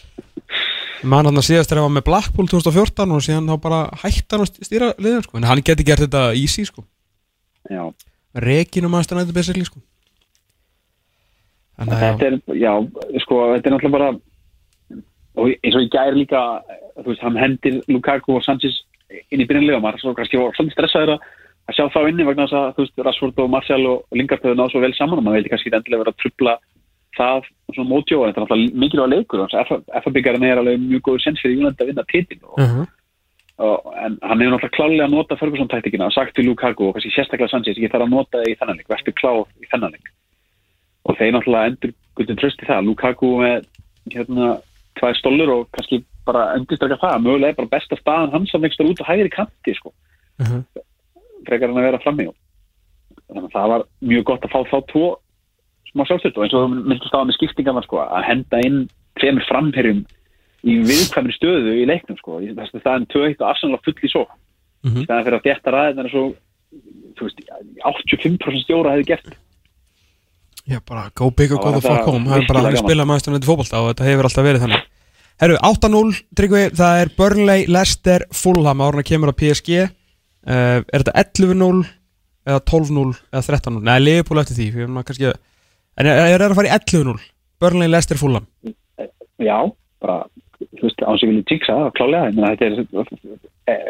mann 1.07 1.25
hann 1.25 1.39
að 1.39 1.47
síðast 1.47 1.71
er 1.73 1.81
að 1.81 1.87
var 1.87 1.93
með 1.95 2.05
Blackpool 2.07 2.49
2014 2.51 3.15
og 3.15 3.23
síðan 3.25 3.49
þá 3.49 3.55
bara 3.63 3.79
hætti 4.03 4.35
hann 4.35 4.43
að 4.45 4.51
stýra 4.67 4.91
liðan 5.01 5.25
sko, 5.25 5.39
en 5.39 5.47
hann 5.49 5.63
geti 5.65 5.85
gert 5.87 6.03
þetta 6.05 6.23
easy 6.37 6.65
sko 6.67 6.83
Já, 7.71 7.87
Rekin 8.35 8.85
og 8.87 8.93
maður 8.93 9.09
stannættu 9.09 9.35
basically 9.35 9.67
sko 9.67 9.81
Þannig 11.81 12.01
þetta 12.03 12.27
er, 12.27 12.35
já, 12.61 12.71
sko, 13.23 13.37
þetta 13.55 13.69
er 13.69 13.73
náttúrulega 13.73 13.95
bara, 13.95 14.09
og 15.41 15.53
eins 15.55 15.77
og 15.77 15.85
í 15.85 15.89
gær 15.89 16.17
líka, 16.17 16.41
þú 16.99 17.07
veist, 17.07 17.23
hann 17.25 17.39
hendir 17.41 17.79
Lukaku 17.89 18.35
og 18.37 18.43
Sanchez 18.45 18.75
inn 19.33 19.41
í 19.41 19.47
byrjunlega, 19.49 19.79
maður 19.81 20.03
svo 20.03 20.13
kannski 20.17 20.37
var 20.37 20.53
svolítið 20.53 20.77
stressaður 20.77 21.15
að 21.15 21.77
sjá 21.77 21.83
þá 21.93 21.99
inni 22.11 22.27
vegna 22.27 22.45
þess 22.45 22.59
að, 22.59 22.67
þú 22.75 22.85
veist, 22.85 23.01
Rashford 23.07 23.41
og 23.41 23.49
Martial 23.55 23.81
og 23.89 24.19
Lingard 24.19 24.45
höfðu 24.45 24.59
náðu 24.59 24.75
svo 24.75 24.83
vel 24.83 24.93
saman 24.97 25.21
og 25.21 25.25
maður 25.25 25.41
veit 25.41 25.51
kannski 25.55 25.73
endilega 25.73 26.03
verið 26.03 26.13
að 26.13 26.21
trubla 26.21 26.55
það 27.17 27.49
svona 27.73 27.89
mótjó, 27.89 28.21
en 28.21 28.29
þetta 28.29 28.41
er 28.41 28.45
náttúrulega 28.45 28.81
mikilvæg 28.83 29.13
leikur, 29.15 29.45
FA-byggjarinn 30.03 30.47
er 30.47 30.61
alveg 30.61 30.85
mjög 30.85 31.05
góður 31.07 31.25
sens 31.25 31.41
fyrir 31.41 31.57
Júland 31.57 31.81
að 31.81 31.91
vinna 31.91 32.05
titil 32.11 32.39
og, 32.43 32.59
uh 32.59 32.75
-huh. 32.75 32.85
En 33.61 34.17
hann 34.21 34.41
hefur 34.41 34.53
náttúrulega 34.55 34.75
klálega 34.77 35.05
að 35.07 35.15
nota 35.15 35.37
Ferguson-taktikina 35.39 36.07
og 36.07 36.15
sagt 36.15 36.35
til 36.35 36.47
Lukaku 36.49 36.87
og 36.87 36.95
kannski 36.95 37.13
sérstaklega 37.15 37.51
Sanchez, 37.51 37.77
ég 37.77 37.91
þarf 37.93 38.07
að 38.07 38.13
nota 38.15 38.39
það 38.41 38.51
í 38.51 38.57
þennan 38.59 38.79
leik, 38.79 38.89
verður 38.91 39.17
klár 39.19 39.41
í 39.61 39.69
þennan 39.71 39.95
leik. 39.95 40.11
Og 41.05 41.17
þeir 41.17 41.33
náttúrulega 41.35 41.71
endur 41.71 41.93
guttun 42.17 42.39
tröst 42.41 42.63
í 42.63 42.69
það, 42.69 42.85
Lukaku 42.87 43.31
með 43.41 43.67
hérna 44.13 44.47
tvær 44.99 45.17
stólur 45.19 45.53
og 45.55 45.67
kannski 45.75 46.03
bara 46.25 46.51
endurstrækja 46.57 46.99
það, 47.01 47.23
mögulega 47.25 47.53
er 47.53 47.59
bara 47.59 47.73
besta 47.75 47.97
staðan 47.99 48.33
hans 48.35 48.53
að 48.55 48.65
mekstur 48.65 48.91
út 48.91 49.01
á 49.01 49.09
hægri 49.09 49.33
kanti 49.33 49.75
sko, 49.77 49.93
Uh 50.41 50.47
-huh. 50.47 50.61
frekar 51.45 51.69
hann 51.69 51.77
að 51.77 51.85
vera 51.85 51.99
frammi 52.01 52.25
þannig 53.27 53.43
að 53.45 53.53
það 53.55 53.67
var 53.71 53.83
mjög 54.01 54.23
gott 54.23 54.45
að 54.45 54.53
fá 54.53 54.59
þá 54.71 54.77
tvo 54.91 55.05
smá 55.91 56.05
sjálfstöld 56.07 56.37
og 56.37 56.43
eins 56.43 56.55
og 56.57 56.69
myndist 56.71 57.07
staða 57.07 57.27
með 57.27 57.37
skiptingarna 57.37 57.83
sko, 57.85 57.97
að 57.99 58.27
henda 58.29 58.61
inn 58.65 58.79
tveimur 59.19 59.45
framherjum 59.49 60.05
í 60.67 60.77
viðkvæmri 60.85 61.33
stöðu 61.37 61.73
í 61.81 61.85
leiknum 61.89 62.17
sko. 62.19 62.39
Það 62.41 62.91
er 62.91 63.29
eitt 63.29 63.41
og 63.41 63.49
afsanlega 63.49 63.83
full 63.85 63.97
í 64.01 64.11
svo 64.13 64.25
Mhm. 64.81 64.97
í 64.97 65.05
staðan 65.05 65.25
fyrir 65.27 65.37
að 65.37 65.45
þétta 65.45 65.71
ræðin 65.75 65.99
er 66.01 66.09
svo 66.09 66.23
þú 67.17 67.27
veist, 67.27 67.41
85% 67.85 68.63
stjóra 68.65 68.93
hefði 68.95 69.05
gert 69.11 69.35
Já, 70.65 70.79
bara 70.85 71.11
go 71.13 71.29
big 71.29 71.51
or 71.51 71.57
Það 71.57 71.63
go 71.63 71.71
the 71.75 71.81
fuck 71.81 71.99
þetta 72.01 72.11
home 72.13 72.25
Það 72.29 72.41
er 72.41 72.47
bara 72.49 72.63
að 72.71 72.77
spila 72.81 73.05
maður 73.05 73.23
stundin 73.23 73.45
fótbolta 73.45 73.81
og 73.81 73.89
þetta 73.91 74.07
hefur 74.09 74.27
alltaf 74.29 74.45
verið 74.47 74.63
þannig 74.65 74.87
Herru, 75.41 75.55
8-0, 75.65 76.17
Tryggvi, 76.37 76.63
það 76.77 76.99
er 77.01 77.11
Burnley, 77.17 77.63
Leicester, 77.67 78.25
Fulham 78.33 78.81
árun 78.85 79.01
að 79.01 79.07
kemur 79.09 79.33
á 79.33 79.35
PSG 79.37 79.71
uh, 79.81 80.81
Er 80.85 81.01
þetta 81.01 81.15
11-0 81.17 81.85
eða 82.45 82.61
12-0 82.69 83.15
eða 83.33 83.45
13-0? 83.47 83.81
Nei, 83.85 83.95
Liverpool 84.01 84.41
eftir 84.41 84.57
því 84.57 84.67
kannski 85.05 85.31
En 85.31 86.07
er, 86.09 86.21
er 86.25 86.41
það 86.41 86.53
að 86.53 86.57
fara 86.61 86.69
í 86.69 86.75
11-0? 86.77 87.17
Burnley, 87.61 87.89
Leicester, 87.89 88.17
Fulham 88.21 88.45
já, 89.41 89.57
bara 90.01 90.23
þú 90.77 90.83
veist, 90.87 91.03
án 91.05 91.19
sem 91.21 91.31
vilja 91.31 91.47
tíksa 91.51 91.77
klálega 91.97 92.31
meina, 92.35 92.51
þetta 92.55 92.65
er, 92.67 92.75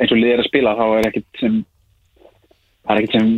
eins 0.02 0.12
og 0.14 0.18
liðið 0.20 0.34
er 0.36 0.44
að 0.44 0.50
spila 0.50 0.76
þá 0.80 0.84
er 1.00 1.10
ekkit 1.12 1.42
sem 1.42 1.58
það 2.86 2.94
er 2.96 3.02
ekkit 3.02 3.16
sem, 3.18 3.30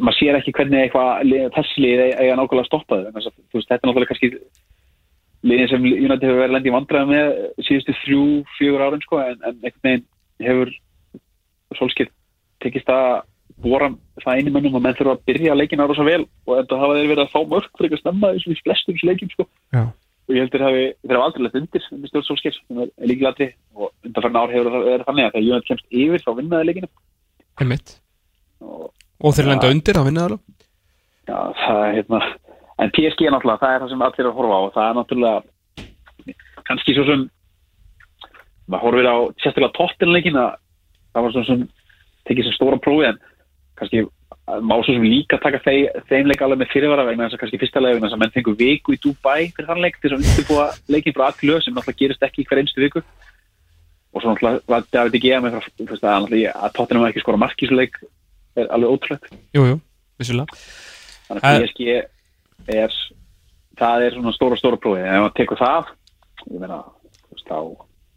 maður 0.00 0.18
sér 0.18 0.38
ekki 0.40 0.54
hvernig 0.56 0.82
eitthvað, 0.86 1.10
lið- 1.30 1.50
þessi 1.56 1.84
lið 1.84 2.02
eiga 2.06 2.38
nákvæmlega 2.40 2.64
að 2.64 2.70
stoppa 2.70 3.00
þau, 3.02 3.20
þú 3.20 3.60
veist, 3.60 3.68
þetta 3.70 3.78
er 3.80 3.88
náttúrulega 3.90 4.10
kannski 4.12 4.30
liðin 5.46 5.70
sem 5.70 5.84
United 5.92 6.26
hefur 6.26 6.42
verið 6.42 6.54
lendi 6.56 6.70
í 6.72 6.74
vandræða 6.74 7.10
með 7.12 7.26
síðustu 7.68 7.94
þrjú, 8.02 8.22
fjögur 8.56 8.84
árin 8.86 9.04
sko, 9.04 9.20
en, 9.22 9.38
en 9.46 9.58
einhvern 9.62 9.86
veginn 9.86 10.06
hefur 10.46 10.72
solskipt 11.76 12.14
tekist 12.64 12.88
að 12.90 13.22
bóra 13.62 13.88
það 14.24 14.40
einu 14.40 14.52
mönnum 14.52 14.74
og 14.78 14.82
menn 14.84 14.96
þurfa 14.98 15.14
að 15.16 15.22
byrja 15.30 15.54
leikina 15.56 15.86
ára 15.86 15.94
svo 15.96 16.04
vel 16.08 16.24
og 16.46 16.58
enda 16.58 16.80
hafa 16.80 16.96
þeir 16.98 17.10
verið 17.12 17.22
að 17.22 17.30
fá 17.32 17.38
mörg 17.52 17.68
fyrir 17.76 17.86
eitthvað 17.94 18.02
snemma 18.02 18.32
í 18.36 18.56
flestum 18.64 18.98
leikjum 19.06 19.30
sko. 19.32 19.46
Já. 19.72 19.84
Og 20.26 20.34
ég 20.34 20.42
heldur 20.42 20.64
hafi, 20.66 20.84
þeir 21.06 21.16
hafa 21.16 21.28
aldrei 21.28 21.44
lett 21.46 21.58
undir 21.60 21.88
undir 21.94 22.10
stjórn 22.10 22.26
Solskjær 22.26 22.56
sem 22.56 22.82
er 22.82 22.90
líkilatri 23.06 23.48
og 23.76 23.92
undanfærna 24.06 24.42
ár 24.42 24.54
hefur 24.54 24.72
það 24.74 24.86
verið 24.90 25.06
þannig 25.08 25.26
að 25.26 25.36
þegar 25.36 25.46
United 25.46 25.68
kemst 25.70 25.98
yfir 26.02 26.24
þá 26.24 26.30
vinnaði 26.40 26.88
Einmitt. 27.56 27.92
og 28.60 28.90
Og 29.24 29.32
þeir 29.32 29.48
lenda 29.48 29.70
undir, 29.72 29.96
það 29.96 30.08
vinna 30.10 30.24
það 30.24 30.30
alveg. 30.30 30.66
Já, 31.26 31.38
það 31.62 31.78
er 31.82 31.94
hérna 31.96 32.18
en 32.76 32.92
PSG 32.92 33.30
náttúrulega, 33.32 33.60
það 33.62 33.72
er 33.72 33.82
það 33.82 33.92
sem 33.92 34.04
allir 34.06 34.22
er 34.22 34.28
að 34.28 34.36
horfa 34.36 34.56
á. 34.56 34.60
Og 34.60 34.74
það 34.74 34.88
er 34.88 34.98
náttúrulega 34.98 35.38
kannski 36.66 36.96
svo 36.96 37.06
sem 37.08 37.22
maður 38.66 38.84
horfir 38.84 39.08
á 39.08 39.16
sérstaklega 39.40 39.76
tóttinleikin 39.78 40.38
að 40.42 40.50
það 41.14 41.26
var 41.26 41.34
svona 41.36 41.48
sem 41.48 41.64
tekið 42.28 42.48
sem 42.48 42.56
stóra 42.58 42.80
prófi 42.82 43.08
en 43.08 43.20
kannski 43.80 44.02
að 44.04 44.12
má 44.46 44.76
svo 44.78 44.94
sem 44.94 45.02
líka 45.02 45.38
taka 45.42 45.58
þeim, 45.64 45.86
þeim 46.08 46.28
leik 46.30 46.42
alveg 46.44 46.60
með 46.62 46.70
fyrirvara 46.72 47.04
vegna 47.08 47.26
þess 47.26 47.34
að 47.34 47.40
kannski 47.42 47.58
fyrsta 47.62 47.80
leik 47.82 47.96
vegna 47.96 48.06
þess 48.06 48.16
að 48.16 48.20
menn 48.22 48.34
fengur 48.36 48.56
viku 48.60 48.94
í 48.94 49.00
Dubai 49.02 49.40
fyrir 49.56 49.66
þann 49.70 49.82
leik 49.82 49.96
til 49.98 50.10
þess 50.12 50.16
að 50.16 50.20
undirbúa 50.22 50.66
leikin 50.94 51.16
frá 51.16 51.24
allu 51.32 51.56
sem 51.64 51.74
náttúrulega 51.74 52.00
gerist 52.02 52.22
ekki 52.28 52.44
hver 52.46 52.60
einstu 52.62 52.84
viku. 52.84 53.02
Og 54.14 54.22
svo 54.22 54.30
náttúrulega 54.32 54.62
var 54.70 54.86
David 54.94 55.18
Gea 55.24 55.40
með 55.42 55.56
frá, 55.58 55.66
þú 55.80 55.88
veist, 55.90 56.06
að, 56.06 56.36
að 56.62 56.76
tóttinum 56.78 57.08
ekki 57.08 57.24
skora 57.24 57.40
markísuleik 57.42 57.98
er 58.56 58.70
alveg 58.72 58.94
ótrúlegt. 58.94 59.26
Jú, 59.58 59.64
jú, 59.72 59.80
vissulega. 60.22 60.60
Þannig 61.26 61.42
Eh. 61.42 61.50
að 61.50 61.60
PSG 61.66 61.80
er 62.78 62.94
það 63.76 64.06
er 64.06 64.14
svona 64.14 64.32
stóra 64.32 64.56
stóra 64.56 64.78
prófi 64.80 65.02
ef 65.02 65.18
maður 65.20 65.34
tekur 65.36 65.58
það 65.60 65.90
ég 66.54 66.60
meina, 66.62 66.78
þá 67.50 67.58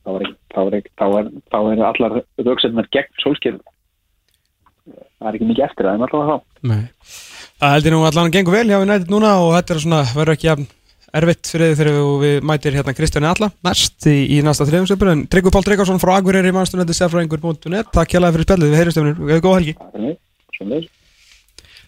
þá 0.05 0.09
er, 0.13 0.21
ekki- 0.23 0.37
þá 0.53 0.59
er, 0.61 0.77
ekki- 0.77 0.93
þá 1.01 1.05
er, 1.17 1.73
er 1.73 1.83
allar 1.89 2.15
rauksendnar 2.45 2.87
gegn 2.93 3.17
sólskjörn 3.25 3.59
það 5.19 5.29
er 5.31 5.37
ekki 5.39 5.49
mikið 5.51 5.65
eftir 5.67 5.85
það 5.89 5.95
en 5.99 6.05
alltaf 6.07 6.27
þá. 6.29 6.35
Nei. 6.71 6.81
Það 7.59 7.73
heldur 7.75 7.95
nú 7.95 8.01
allan 8.07 8.29
að 8.29 8.35
gengur 8.37 8.55
vel 8.55 8.67
hjá 8.71 8.79
United 8.83 9.09
núna 9.11 9.31
og 9.43 9.53
þetta 9.57 9.73
er 9.75 9.81
svona, 9.83 10.01
verður 10.15 10.35
ekki 10.37 10.47
jafn 10.49 10.67
erfitt 11.19 11.49
fyrir 11.49 11.71
þið 11.73 11.79
þegar 11.79 11.95
við 12.21 12.43
mætir 12.45 12.75
hérna 12.77 12.93
Kristjáni 12.93 13.25
Alla 13.31 13.47
næst 13.65 14.05
í, 14.07 14.13
í 14.37 14.41
næsta 14.45 14.67
þriðumsöpur 14.69 15.09
en 15.09 15.23
Tryggvi 15.27 15.51
Pál 15.55 15.63
Tryggvason 15.65 15.99
frá 15.99 16.11
Akureyri 16.19 16.51
mannstunandi 16.53 16.93
sefraingur.net 16.93 17.89
Takk 17.95 18.13
hérlega 18.13 18.35
fyrir 18.37 18.45
spjallið, 18.45 18.69
við 18.75 18.79
heyrjumstöfnir, 18.83 19.17
við 19.17 19.33
hefum 19.33 19.47
góð 19.47 19.57
helgi. 19.57 20.89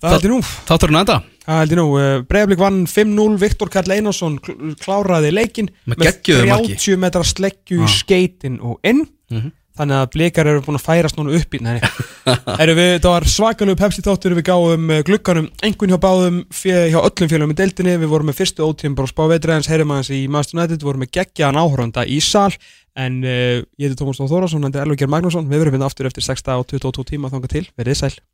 Það 0.01 0.15
heldur 0.15 0.31
nú, 0.33 0.39
Þátturinn 0.65 0.99
enda? 1.03 1.17
Það 1.45 1.59
heldur 1.61 1.79
nú. 1.81 1.85
Breiðablík 2.29 2.61
vann 2.61 2.79
5-0, 2.89 3.35
Viktor 3.41 3.69
Karl 3.73 3.93
Einarsson 3.93 4.37
kl- 4.41 4.73
kláraði 4.81 5.29
leikin 5.33 5.69
Með 5.89 6.01
geggjuðu 6.07 6.47
marki. 6.49 6.77
30 6.81 7.01
metra 7.01 7.23
sleggju 7.25 7.77
í 7.77 7.85
Já. 7.85 7.91
skeitin 8.01 8.57
og 8.65 8.79
inn. 8.87 9.03
Mhm. 9.29 9.51
Þannig 9.77 9.97
að 9.97 10.09
blikar 10.15 10.49
eru 10.51 10.63
búin 10.65 10.79
að 10.79 10.85
færast 10.85 11.17
núna 11.19 11.35
upp 11.37 11.55
í 11.55 11.61
Erum 12.61 12.77
við, 12.77 12.91
það 13.03 13.07
var 13.09 13.27
svakalegu 13.33 13.79
Pepsi 13.79 14.03
þáttur. 14.05 14.35
Við 14.37 14.47
gáum 14.49 14.91
eh, 14.93 15.03
glugganum 15.07 15.49
einhvern 15.63 15.93
hjá 15.93 16.01
báðum 16.03 16.41
hjá 16.61 16.99
öllum 17.01 17.31
félagum 17.31 17.55
í 17.55 17.59
deildinni. 17.61 17.97
Við 18.01 18.13
vorum 18.13 18.31
með 18.31 18.39
fyrstu 18.41 18.67
ótíðum 18.67 18.97
bara 18.99 19.11
spá 19.11 19.23
veitræðins 19.31 19.71
heyrum 19.71 19.95
aðeins 19.95 20.13
í 20.15 20.21
Master 20.31 20.59
United, 20.59 20.81
við 20.81 20.91
vorum 20.91 21.05
með 21.05 21.13
geggjaðan 21.19 21.61
áhöranda 21.63 22.05
í 22.05 22.19
sal. 22.25 22.51
En 22.99 23.21
uh, 23.23 23.61
ég 23.79 23.87
heiti 23.87 24.01
Tómas 24.01 24.19
Þór 24.19 24.35
Þórasson, 24.35 24.67
þetta 24.67 24.83
er 24.83 24.89
Elvíkjær 24.89 25.13
Magnússon. 25.15 25.47
Við 25.49 25.63
verum 25.63 25.79
hérna 25.79 25.89
aftur 25.89 26.11
eftir 26.11 26.27
6 26.27 26.51
og 26.57 26.67
22 26.75 27.07
tíma 27.15 27.31
þanga 27.31 27.55
til, 27.55 27.65
verið 27.79 28.03
sæl 28.03 28.21